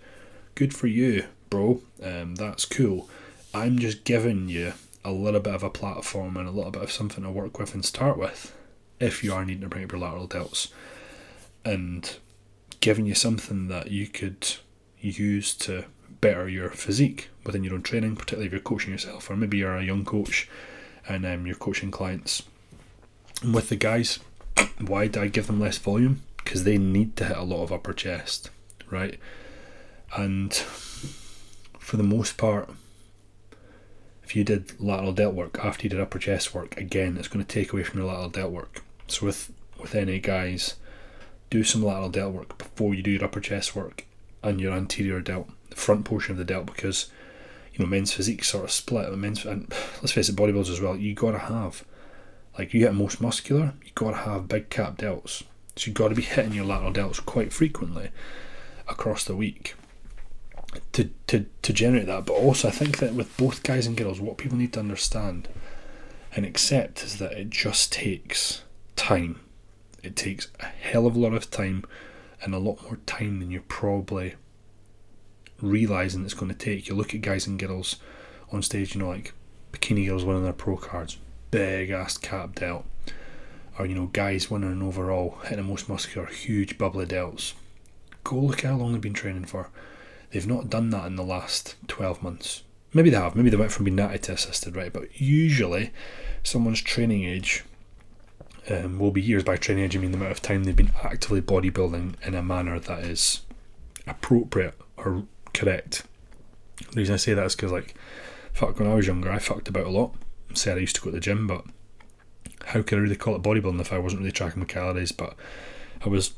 good 0.54 0.74
for 0.74 0.86
you, 0.86 1.24
bro. 1.48 1.82
Um, 2.02 2.36
that's 2.36 2.64
cool. 2.64 3.08
I'm 3.52 3.78
just 3.78 4.04
giving 4.04 4.48
you 4.48 4.74
a 5.04 5.12
little 5.12 5.40
bit 5.40 5.54
of 5.54 5.62
a 5.62 5.70
platform 5.70 6.36
and 6.36 6.48
a 6.48 6.52
little 6.52 6.70
bit 6.70 6.82
of 6.82 6.92
something 6.92 7.24
to 7.24 7.30
work 7.30 7.58
with 7.58 7.74
and 7.74 7.84
start 7.84 8.18
with 8.18 8.54
if 8.98 9.24
you 9.24 9.32
are 9.32 9.44
needing 9.44 9.62
to 9.62 9.68
bring 9.68 9.84
up 9.84 9.92
your 9.92 10.00
lateral 10.00 10.28
delts 10.28 10.70
and 11.64 12.18
giving 12.80 13.06
you 13.06 13.14
something 13.14 13.68
that 13.68 13.90
you 13.90 14.06
could 14.06 14.56
use 15.00 15.54
to 15.54 15.84
better 16.20 16.48
your 16.48 16.70
physique 16.70 17.30
within 17.44 17.64
your 17.64 17.74
own 17.74 17.82
training, 17.82 18.16
particularly 18.16 18.46
if 18.46 18.52
you're 18.52 18.60
coaching 18.60 18.92
yourself, 18.92 19.30
or 19.30 19.36
maybe 19.36 19.58
you're 19.58 19.76
a 19.76 19.84
young 19.84 20.04
coach 20.04 20.48
and 21.08 21.24
um, 21.24 21.46
you're 21.46 21.56
coaching 21.56 21.90
clients. 21.90 22.42
And 23.42 23.54
with 23.54 23.70
the 23.70 23.76
guys, 23.76 24.20
why 24.78 25.06
do 25.06 25.22
I 25.22 25.28
give 25.28 25.46
them 25.46 25.60
less 25.60 25.78
volume? 25.78 26.22
Because 26.42 26.64
they 26.64 26.78
need 26.78 27.16
to 27.16 27.24
hit 27.24 27.36
a 27.36 27.42
lot 27.42 27.62
of 27.62 27.72
upper 27.72 27.92
chest, 27.92 28.50
right? 28.90 29.18
And 30.16 30.52
for 31.78 31.96
the 31.96 32.02
most 32.02 32.36
part, 32.36 32.70
if 34.24 34.34
you 34.36 34.44
did 34.44 34.80
lateral 34.80 35.12
delt 35.12 35.34
work 35.34 35.58
after 35.62 35.84
you 35.84 35.90
did 35.90 36.00
upper 36.00 36.18
chest 36.18 36.54
work, 36.54 36.76
again, 36.76 37.16
it's 37.16 37.28
going 37.28 37.44
to 37.44 37.54
take 37.54 37.72
away 37.72 37.82
from 37.82 38.00
your 38.00 38.08
lateral 38.08 38.28
delt 38.28 38.52
work. 38.52 38.82
So 39.08 39.26
with 39.26 39.52
with 39.78 39.94
any 39.94 40.18
guys, 40.18 40.76
do 41.48 41.64
some 41.64 41.82
lateral 41.82 42.10
delt 42.10 42.34
work 42.34 42.58
before 42.58 42.94
you 42.94 43.02
do 43.02 43.10
your 43.10 43.24
upper 43.24 43.40
chest 43.40 43.74
work 43.74 44.04
and 44.42 44.60
your 44.60 44.72
anterior 44.72 45.20
delt 45.20 45.48
the 45.70 45.76
front 45.76 46.04
portion 46.04 46.32
of 46.32 46.38
the 46.38 46.44
delt 46.44 46.66
because 46.66 47.10
you 47.72 47.78
know 47.78 47.90
men's 47.90 48.12
physique 48.12 48.44
sort 48.44 48.64
of 48.64 48.70
split. 48.70 49.12
Men's 49.16 49.44
and 49.44 49.72
let's 50.00 50.12
face 50.12 50.28
it, 50.28 50.36
bodybuilders 50.36 50.70
as 50.70 50.80
well. 50.80 50.96
You 50.96 51.14
got 51.14 51.32
to 51.32 51.38
have 51.38 51.84
like 52.58 52.74
you 52.74 52.80
get 52.80 52.94
most 52.94 53.20
muscular, 53.20 53.74
you 53.84 53.90
got 53.94 54.10
to 54.10 54.16
have 54.18 54.48
big 54.48 54.68
cap 54.70 54.96
delts. 54.96 55.42
So 55.76 55.86
you've 55.86 55.94
got 55.94 56.08
to 56.08 56.14
be 56.14 56.22
hitting 56.22 56.52
your 56.52 56.64
lateral 56.64 56.92
delts 56.92 57.24
quite 57.24 57.52
frequently 57.52 58.10
across 58.88 59.24
the 59.24 59.36
week 59.36 59.74
to, 60.92 61.10
to, 61.28 61.46
to 61.62 61.72
generate 61.72 62.06
that. 62.06 62.26
But 62.26 62.34
also, 62.34 62.68
I 62.68 62.72
think 62.72 62.98
that 62.98 63.14
with 63.14 63.36
both 63.36 63.62
guys 63.62 63.86
and 63.86 63.96
girls, 63.96 64.20
what 64.20 64.38
people 64.38 64.58
need 64.58 64.72
to 64.74 64.80
understand 64.80 65.48
and 66.34 66.44
accept 66.44 67.02
is 67.02 67.18
that 67.18 67.32
it 67.32 67.50
just 67.50 67.92
takes 67.92 68.62
time. 68.96 69.40
It 70.02 70.16
takes 70.16 70.48
a 70.60 70.66
hell 70.66 71.06
of 71.06 71.16
a 71.16 71.18
lot 71.18 71.34
of 71.34 71.50
time 71.50 71.84
and 72.42 72.54
a 72.54 72.58
lot 72.58 72.82
more 72.84 72.98
time 73.06 73.40
than 73.40 73.50
you're 73.50 73.62
probably 73.62 74.34
realizing 75.60 76.24
it's 76.24 76.34
going 76.34 76.52
to 76.52 76.56
take. 76.56 76.88
You 76.88 76.94
look 76.94 77.14
at 77.14 77.20
guys 77.20 77.46
and 77.46 77.58
girls 77.58 77.96
on 78.52 78.62
stage, 78.62 78.94
you 78.94 79.00
know, 79.00 79.08
like 79.08 79.34
bikini 79.72 80.06
girls 80.06 80.24
winning 80.24 80.44
their 80.44 80.52
pro 80.52 80.76
cards, 80.76 81.18
big 81.50 81.90
ass 81.90 82.16
cap 82.16 82.54
delt, 82.54 82.84
or 83.80 83.86
you 83.86 83.94
know, 83.94 84.06
guys 84.06 84.50
winning 84.50 84.72
an 84.72 84.82
overall, 84.82 85.38
hitting 85.42 85.56
the 85.56 85.62
most 85.62 85.88
muscular, 85.88 86.26
huge 86.26 86.76
bubbly 86.76 87.06
delts. 87.06 87.54
Go 88.22 88.36
look 88.36 88.60
how 88.60 88.76
long 88.76 88.92
they've 88.92 89.00
been 89.00 89.14
training 89.14 89.46
for. 89.46 89.70
They've 90.30 90.46
not 90.46 90.68
done 90.68 90.90
that 90.90 91.06
in 91.06 91.16
the 91.16 91.24
last 91.24 91.76
12 91.88 92.22
months. 92.22 92.62
Maybe 92.92 93.08
they 93.08 93.16
have, 93.16 93.34
maybe 93.34 93.48
they 93.48 93.56
went 93.56 93.72
from 93.72 93.84
being 93.84 93.96
natty 93.96 94.18
to 94.18 94.32
assisted, 94.32 94.76
right? 94.76 94.92
But 94.92 95.18
usually, 95.18 95.92
someone's 96.42 96.82
training 96.82 97.24
age 97.24 97.64
um, 98.68 98.98
will 98.98 99.10
be 99.10 99.22
years 99.22 99.44
by 99.44 99.56
training 99.56 99.84
age. 99.84 99.96
I 99.96 100.00
mean 100.00 100.10
the 100.10 100.18
amount 100.18 100.32
of 100.32 100.42
time 100.42 100.64
they've 100.64 100.76
been 100.76 100.92
actively 101.02 101.40
bodybuilding 101.40 102.16
in 102.22 102.34
a 102.34 102.42
manner 102.42 102.78
that 102.78 102.98
is 103.00 103.40
appropriate 104.06 104.74
or 104.98 105.24
correct. 105.54 106.04
The 106.92 107.00
reason 107.00 107.14
I 107.14 107.18
say 107.18 107.32
that 107.32 107.46
is 107.46 107.56
because, 107.56 107.72
like, 107.72 107.94
fuck, 108.52 108.78
when 108.78 108.88
I 108.88 108.94
was 108.94 109.06
younger, 109.06 109.30
I 109.30 109.38
fucked 109.38 109.68
about 109.68 109.86
a 109.86 109.90
lot. 109.90 110.14
Said 110.52 110.76
I 110.76 110.80
used 110.80 110.96
to 110.96 111.00
go 111.02 111.06
to 111.06 111.12
the 111.12 111.20
gym, 111.20 111.46
but 111.46 111.64
how 112.66 112.82
could 112.82 112.98
I 112.98 113.02
really 113.02 113.16
call 113.16 113.34
it 113.34 113.42
bodybuilding 113.42 113.80
if 113.80 113.92
I 113.92 113.98
wasn't 113.98 114.20
really 114.20 114.32
tracking 114.32 114.60
my 114.60 114.66
calories? 114.66 115.12
But 115.12 115.34
I 116.04 116.08
was 116.08 116.32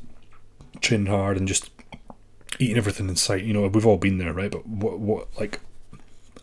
training 0.81 1.07
hard 1.07 1.37
and 1.37 1.47
just 1.47 1.69
eating 2.59 2.77
everything 2.77 3.09
in 3.09 3.15
sight. 3.15 3.43
You 3.43 3.53
know, 3.53 3.67
we've 3.67 3.85
all 3.85 3.97
been 3.97 4.17
there, 4.17 4.33
right? 4.33 4.51
But 4.51 4.67
what, 4.67 4.99
what, 4.99 5.27
like, 5.39 5.59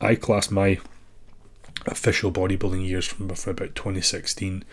I 0.01 0.15
class 0.15 0.51
my 0.51 0.79
official 1.87 2.31
bodybuilding 2.31 2.87
years 2.87 3.07
from, 3.07 3.27
about 3.27 3.75
2016 3.75 4.65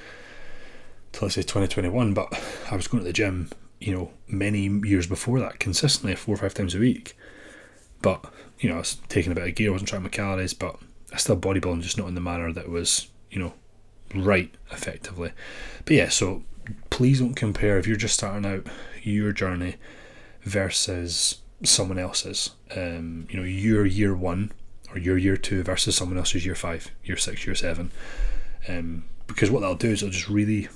to 1.13 1.23
let's 1.23 1.35
say 1.35 1.41
2021. 1.41 2.13
But 2.13 2.41
I 2.69 2.75
was 2.75 2.87
going 2.87 3.03
to 3.03 3.07
the 3.07 3.13
gym, 3.13 3.49
you 3.79 3.93
know, 3.93 4.11
many 4.27 4.67
years 4.87 5.07
before 5.07 5.39
that, 5.39 5.59
consistently, 5.59 6.15
four 6.15 6.35
or 6.35 6.37
five 6.37 6.53
times 6.53 6.75
a 6.75 6.79
week. 6.79 7.17
But 8.01 8.25
you 8.59 8.69
know, 8.69 8.75
I 8.75 8.79
was 8.79 8.95
taking 9.09 9.31
a 9.31 9.35
bit 9.35 9.47
of 9.47 9.55
gear, 9.55 9.69
I 9.69 9.71
wasn't 9.71 9.89
tracking 9.89 10.03
my 10.03 10.09
calories, 10.09 10.53
but 10.53 10.77
I 11.13 11.17
still 11.17 11.37
bodybuilding, 11.37 11.81
just 11.81 11.97
not 11.97 12.07
in 12.07 12.15
the 12.15 12.21
manner 12.21 12.51
that 12.51 12.69
was, 12.69 13.07
you 13.29 13.39
know, 13.39 13.53
right 14.13 14.53
effectively. 14.71 15.31
But 15.85 15.95
yeah, 15.95 16.09
so 16.09 16.43
please 16.89 17.19
don't 17.19 17.35
compare 17.35 17.77
if 17.77 17.87
you're 17.87 17.97
just 17.97 18.15
starting 18.15 18.45
out 18.45 18.67
your 19.03 19.31
journey 19.31 19.75
versus 20.41 21.41
someone 21.63 21.99
else's. 21.99 22.51
Um, 22.75 23.27
you 23.29 23.37
know, 23.37 23.45
your 23.45 23.85
year 23.85 24.15
one 24.15 24.51
or 24.91 24.97
your 24.97 25.17
year 25.17 25.37
two 25.37 25.63
versus 25.63 25.95
someone 25.95 26.17
else's 26.17 26.45
year 26.45 26.55
five, 26.55 26.91
year 27.03 27.17
six, 27.17 27.45
year 27.45 27.55
seven. 27.55 27.91
Um, 28.67 29.05
because 29.27 29.51
what 29.51 29.59
that'll 29.59 29.75
do 29.75 29.89
is 29.89 30.01
it'll 30.01 30.11
just 30.11 30.29
really, 30.29 30.69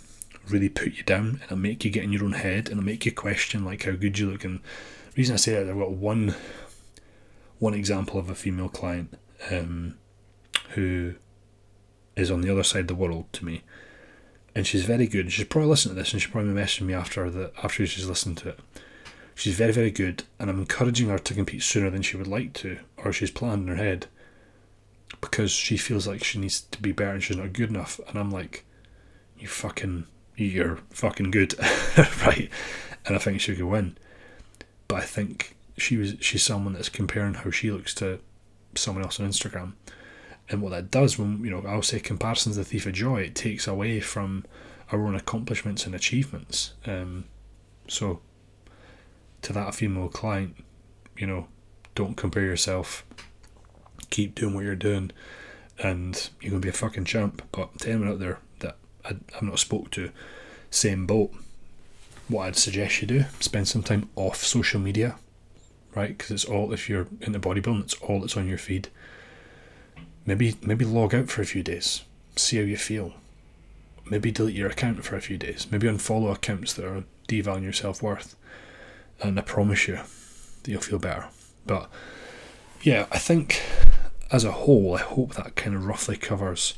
really 0.50 0.70
put 0.70 0.94
you 0.94 1.04
down 1.04 1.28
and 1.28 1.44
it'll 1.44 1.58
make 1.58 1.86
you 1.86 1.92
get 1.92 2.04
in 2.04 2.12
your 2.12 2.26
own 2.26 2.34
head 2.34 2.70
and 2.70 2.80
it'll 2.80 2.84
make 2.84 3.06
you 3.06 3.12
question 3.12 3.64
like 3.64 3.84
how 3.84 3.92
good 3.92 4.20
you 4.20 4.30
look. 4.30 4.44
And 4.44 4.60
reason 5.16 5.34
I 5.34 5.38
say 5.38 5.54
that, 5.54 5.70
I've 5.70 5.78
got 5.78 5.92
one 5.92 6.36
one 7.60 7.74
example 7.76 8.20
of 8.20 8.28
a 8.28 8.34
female 8.34 8.70
client 8.70 9.14
um, 9.52 9.96
who 10.70 11.14
is 12.22 12.32
on 12.32 12.42
the 12.42 12.52
other 12.52 12.64
side 12.64 12.82
of 12.82 12.88
the 12.88 12.96
world 12.96 13.26
to 13.34 13.46
me, 13.46 13.64
and 14.56 14.66
she's 14.66 14.86
very 14.86 15.08
good. 15.08 15.32
She's 15.32 15.48
probably 15.48 15.70
listening 15.70 15.96
to 15.96 16.02
this, 16.02 16.14
and 16.14 16.22
she's 16.22 16.32
probably 16.32 16.54
messaging 16.54 16.88
me 16.88 16.94
after 16.94 17.30
the 17.30 17.52
after 17.64 17.86
she's 17.86 18.08
listened 18.08 18.38
to 18.40 18.50
it. 18.50 18.60
She's 19.36 19.56
very 19.56 19.72
very 19.72 19.92
good, 19.92 20.24
and 20.40 20.50
I'm 20.50 20.60
encouraging 20.60 21.10
her 21.10 21.20
to 21.20 21.34
compete 21.34 21.64
sooner 21.64 21.90
than 21.90 22.02
she 22.02 22.18
would 22.18 22.28
like 22.28 22.54
to, 22.54 22.80
or 22.98 23.12
she's 23.12 23.32
planned 23.32 23.64
in 23.64 23.76
her 23.76 23.84
head, 23.84 24.08
because 25.20 25.52
she 25.52 25.78
feels 25.78 26.08
like 26.08 26.24
she 26.24 26.40
needs 26.40 26.62
to 26.62 26.82
be 26.82 26.92
better 26.92 27.12
and 27.12 27.24
she's 27.24 27.38
not 27.38 27.54
good 27.54 27.70
enough. 27.70 28.00
And 28.08 28.18
I'm 28.18 28.32
like, 28.32 28.66
you 29.38 29.48
fucking, 29.48 30.06
you're 30.36 30.80
fucking 30.92 31.32
good, 31.32 31.56
right? 32.26 32.50
And 33.06 33.16
I 33.16 33.20
think 33.20 33.42
she 33.42 33.56
could 33.56 33.66
win, 33.66 33.98
but 34.88 34.96
I 34.96 35.06
think 35.06 35.56
she 35.78 35.98
was 35.98 36.16
she's 36.20 36.44
someone 36.44 36.74
that's 36.74 36.90
comparing 36.90 37.34
how 37.34 37.50
she 37.50 37.72
looks 37.72 37.94
to 37.96 38.20
someone 38.76 39.04
else 39.04 39.20
on 39.20 39.28
Instagram. 39.28 39.74
And 40.50 40.62
what 40.62 40.72
that 40.72 40.92
does 40.92 41.18
when 41.18 41.44
you 41.44 41.50
know 41.50 41.64
I'll 41.68 41.82
say 41.82 42.00
comparisons 42.00 42.56
the 42.58 42.64
thief 42.64 42.86
of 42.86 42.94
joy, 42.94 43.22
it 43.22 43.36
takes 43.36 43.68
away 43.68 44.00
from 44.00 44.46
our 44.92 45.06
own 45.06 45.16
accomplishments 45.16 45.86
and 45.86 45.96
achievements. 45.96 46.74
Um, 46.86 47.26
so 47.88 48.20
to 49.44 49.54
that 49.54 49.76
female 49.76 50.10
client, 50.10 50.56
you 51.18 51.26
know, 51.26 51.48
don't 51.96 52.18
compare 52.18 52.44
yourself. 52.44 53.06
Keep 54.10 54.36
doing 54.36 54.54
what 54.54 54.66
you're 54.66 54.76
doing, 54.76 55.12
and 55.80 56.30
you're 56.42 56.52
gonna 56.52 56.62
be 56.62 56.70
a 56.70 56.74
fucking 56.74 57.06
champ. 57.06 57.44
But 57.52 57.80
to 57.80 57.90
anyone 57.90 58.10
out 58.10 58.20
there 58.20 58.40
that 58.60 58.78
I, 59.06 59.16
I've 59.36 59.44
not 59.44 59.60
spoke 59.60 59.90
to, 59.92 60.12
same 60.70 61.06
boat. 61.06 61.32
What 62.28 62.48
I'd 62.48 62.58
suggest 62.58 63.02
you 63.02 63.08
do: 63.08 63.26
spend 63.40 63.70
some 63.70 63.84
time 63.84 64.10
off 64.16 64.38
social 64.38 64.82
media 64.82 65.16
right? 65.96 66.18
Because 66.18 66.32
it's 66.32 66.46
all 66.46 66.72
if 66.74 66.90
you're 66.90 67.08
in 67.22 67.36
into 67.36 67.40
bodybuilding, 67.40 67.84
it's 67.84 67.94
all 67.96 68.22
that's 68.22 68.38
on 68.38 68.48
your 68.48 68.58
feed. 68.58 68.90
Maybe 70.26 70.56
maybe 70.62 70.86
log 70.86 71.16
out 71.16 71.30
for 71.30 71.42
a 71.42 71.46
few 71.46 71.64
days, 71.64 72.04
see 72.36 72.58
how 72.58 72.64
you 72.64 72.78
feel. 72.78 73.14
Maybe 74.10 74.32
delete 74.32 74.56
your 74.56 74.70
account 74.70 75.04
for 75.04 75.16
a 75.16 75.22
few 75.22 75.38
days. 75.38 75.68
Maybe 75.72 75.88
unfollow 75.88 76.34
accounts 76.34 76.74
that 76.74 76.86
are 76.86 77.04
devaluing 77.28 77.64
your 77.64 77.74
self 77.74 78.02
worth. 78.02 78.36
And 79.22 79.38
I 79.40 79.42
promise 79.42 79.88
you 79.88 79.96
that 80.64 80.72
you'll 80.72 80.82
feel 80.82 81.00
better. 81.00 81.28
But 81.66 81.90
yeah, 82.82 83.06
I 83.12 83.18
think 83.18 83.62
as 84.32 84.44
a 84.44 84.52
whole, 84.52 84.96
I 84.96 85.02
hope 85.02 85.36
that 85.36 85.56
kind 85.56 85.76
of 85.76 85.86
roughly 85.86 86.18
covers 86.18 86.76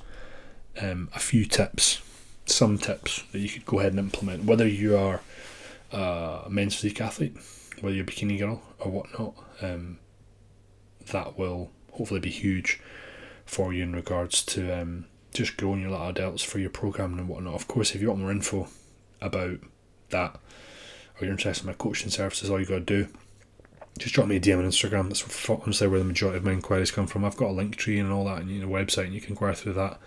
um, 0.82 1.10
a 1.16 1.20
few 1.20 1.46
tips, 1.46 2.02
some 2.46 2.78
tips 2.78 3.24
that 3.32 3.40
you 3.40 3.50
could 3.50 3.66
go 3.66 3.80
ahead 3.80 3.94
and 3.94 4.00
implement, 4.00 4.46
whether 4.46 4.68
you 4.68 4.98
are 4.98 5.22
a 5.92 6.48
men's 6.50 6.76
physique 6.76 7.00
athlete 7.00 7.38
whether 7.84 7.96
you're 7.96 8.06
a 8.06 8.08
bikini 8.08 8.40
girl 8.40 8.62
or 8.80 8.92
whatnot, 8.92 9.34
um, 9.62 10.00
that 11.12 11.38
will 11.38 11.70
hopefully 11.92 12.22
be 12.22 12.30
huge 12.30 12.80
for 13.46 13.74
you 13.74 13.84
in 13.84 13.94
regards 13.94 14.44
to 14.46 14.82
um, 14.82 15.06
just 15.34 15.58
growing 15.58 15.82
your 15.82 15.92
lateral 15.92 16.32
delts 16.32 16.46
for 16.46 16.60
your 16.60 16.70
programming 16.70 17.20
and 17.20 17.28
whatnot. 17.28 17.56
Of 17.56 17.68
course, 17.68 17.96
if 17.96 18.02
you 18.02 18.10
want 18.10 18.22
more 18.22 18.32
info 18.32 18.68
about 19.22 19.60
that 20.10 20.36
or 21.16 21.26
you're 21.26 21.32
interested 21.32 21.64
in 21.64 21.68
my 21.68 21.74
coaching 21.74 22.10
services, 22.10 22.50
all 22.50 22.60
you 22.60 22.66
got 22.66 22.76
to 22.76 23.06
do 23.06 23.08
just 24.00 24.16
drop 24.16 24.28
me 24.28 24.38
a 24.38 24.40
DM 24.40 24.58
on 24.58 24.66
Instagram. 24.66 25.08
That's 25.08 25.50
honestly 25.50 25.88
where 25.88 26.00
the 26.00 26.06
majority 26.06 26.38
of 26.38 26.44
my 26.44 26.52
inquiries 26.52 26.90
come 26.90 27.06
from. 27.06 27.24
I've 27.24 27.38
got 27.38 27.52
a 27.52 27.54
link 27.54 27.76
tree 27.76 28.00
and 28.00 28.12
all 28.12 28.26
that, 28.26 28.40
and 28.40 28.50
you 28.50 28.60
know, 28.60 28.68
website, 28.68 29.06
and 29.06 29.14
you 29.14 29.22
can 29.22 29.32
inquire 29.32 29.54
through 29.54 29.74
that. 29.74 30.00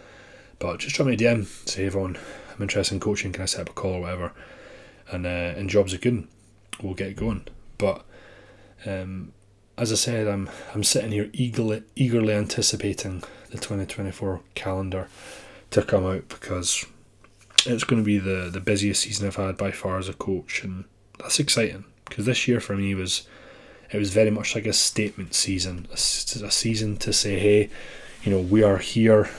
But 0.58 0.80
just 0.80 0.96
drop 0.96 1.06
me 1.06 1.14
a 1.14 1.16
DM, 1.16 1.46
say, 1.68 1.88
Vaughn, 1.88 2.18
I'm 2.52 2.62
interested 2.62 2.94
in 2.94 3.00
coaching. 3.00 3.32
Can 3.32 3.42
I 3.42 3.46
set 3.46 3.60
up 3.60 3.70
a 3.70 3.72
call 3.72 3.94
or 3.94 4.00
whatever? 4.00 4.32
And 5.08 5.24
uh, 5.24 5.54
and 5.56 5.70
jobs 5.70 5.94
are 5.94 5.98
good 5.98 6.26
we'll 6.82 6.94
get 6.94 7.16
going. 7.16 7.46
But 7.78 8.04
um, 8.84 9.32
as 9.78 9.92
I 9.92 9.96
said, 9.96 10.26
I'm 10.26 10.48
I'm 10.74 10.84
sitting 10.84 11.12
here 11.12 11.30
eagerly 11.32 11.82
eagerly 11.94 12.34
anticipating 12.34 13.22
the 13.50 13.58
2024 13.58 14.40
calendar 14.54 15.08
to 15.70 15.82
come 15.82 16.06
out 16.06 16.28
because 16.28 16.86
it's 17.64 17.84
going 17.84 18.02
to 18.02 18.06
be 18.06 18.18
the 18.18 18.48
the 18.50 18.60
busiest 18.60 19.02
season 19.02 19.26
I've 19.26 19.36
had 19.36 19.56
by 19.56 19.70
far 19.70 19.98
as 19.98 20.08
a 20.08 20.14
coach, 20.14 20.62
and 20.64 20.84
that's 21.18 21.38
exciting 21.38 21.84
because 22.08 22.26
this 22.26 22.48
year 22.48 22.60
for 22.60 22.76
me 22.76 22.94
was 22.94 23.26
it 23.90 23.98
was 23.98 24.10
very 24.10 24.30
much 24.30 24.54
like 24.54 24.66
a 24.66 24.72
statement 24.72 25.34
season, 25.34 25.86
a, 25.90 25.94
a 25.94 26.50
season 26.50 26.96
to 26.96 27.12
say, 27.12 27.38
hey, 27.38 27.70
you 28.24 28.32
know, 28.32 28.40
we 28.40 28.62
are 28.62 28.78
here, 28.78 29.30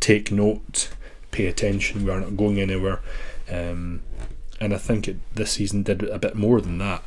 take 0.00 0.30
note, 0.30 0.90
pay 1.30 1.46
attention, 1.46 2.04
we 2.04 2.10
are 2.10 2.20
not 2.20 2.36
going 2.36 2.60
anywhere. 2.60 3.00
Um, 3.50 4.02
and 4.60 4.74
I 4.74 4.78
think 4.78 5.08
it, 5.08 5.16
this 5.34 5.52
season 5.52 5.84
did 5.84 6.02
a 6.02 6.18
bit 6.18 6.34
more 6.34 6.60
than 6.60 6.78
that, 6.78 7.02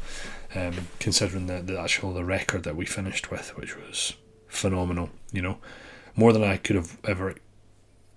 um, 0.56 0.88
considering 1.00 1.48
the, 1.48 1.62
the 1.62 1.80
actual 1.80 2.14
the 2.14 2.24
record 2.24 2.64
that 2.64 2.76
we 2.76 2.86
finished 2.86 3.32
with, 3.32 3.56
which 3.58 3.76
was 3.78 4.14
phenomenal. 4.48 5.10
You 5.32 5.42
know, 5.42 5.58
more 6.16 6.34
than 6.34 6.44
I 6.44 6.58
could 6.58 6.76
have 6.76 6.98
ever 7.06 7.36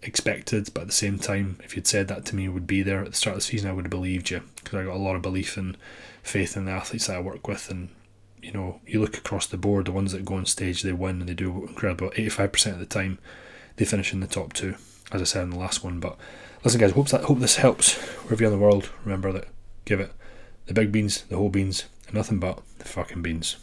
expected. 0.02 0.68
But 0.74 0.82
at 0.82 0.86
the 0.88 0.92
same 0.92 1.18
time, 1.18 1.58
if 1.64 1.74
you'd 1.76 1.86
said 1.86 2.08
that 2.08 2.24
to 2.26 2.36
me 2.36 2.48
would 2.48 2.66
be 2.66 2.82
there 2.82 3.02
at 3.02 3.10
the 3.10 3.16
start 3.16 3.36
of 3.36 3.42
the 3.42 3.46
season, 3.46 3.70
I 3.70 3.72
would 3.72 3.86
have 3.86 3.90
believed 3.90 4.30
you 4.30 4.42
because 4.56 4.78
I 4.78 4.84
got 4.84 4.96
a 4.96 4.98
lot 4.98 5.16
of 5.16 5.22
belief 5.22 5.56
and 5.56 5.76
faith 6.22 6.56
in 6.56 6.64
the 6.64 6.72
athletes 6.72 7.06
that 7.06 7.16
I 7.16 7.20
work 7.20 7.48
with. 7.48 7.70
And 7.70 7.88
you 8.42 8.52
know, 8.52 8.80
you 8.86 9.00
look 9.00 9.16
across 9.16 9.46
the 9.46 9.56
board, 9.56 9.86
the 9.86 9.92
ones 9.92 10.12
that 10.12 10.24
go 10.24 10.34
on 10.34 10.44
stage, 10.44 10.82
they 10.82 10.92
win 10.92 11.20
and 11.20 11.28
they 11.28 11.34
do 11.34 11.66
incredible. 11.66 12.12
Eighty 12.12 12.28
five 12.28 12.52
percent 12.52 12.74
of 12.74 12.80
the 12.80 12.86
time, 12.86 13.18
they 13.76 13.84
finish 13.84 14.12
in 14.12 14.20
the 14.20 14.26
top 14.26 14.52
two, 14.52 14.74
as 15.12 15.22
I 15.22 15.24
said 15.24 15.44
in 15.44 15.50
the 15.50 15.58
last 15.58 15.82
one. 15.82 16.00
But 16.00 16.18
listen, 16.62 16.80
guys, 16.80 16.92
hope 16.92 17.08
that 17.08 17.24
hope 17.24 17.38
this 17.38 17.56
helps 17.56 17.94
wherever 18.24 18.42
you're 18.42 18.52
in 18.52 18.58
the 18.58 18.62
world. 18.62 18.90
Remember 19.04 19.32
that, 19.32 19.48
give 19.86 20.00
it 20.00 20.12
the 20.66 20.74
big 20.74 20.92
beans, 20.92 21.22
the 21.22 21.36
whole 21.36 21.48
beans, 21.48 21.84
nothing 22.14 22.38
but 22.38 22.62
the 22.78 22.84
fucking 22.84 23.20
beans. 23.22 23.56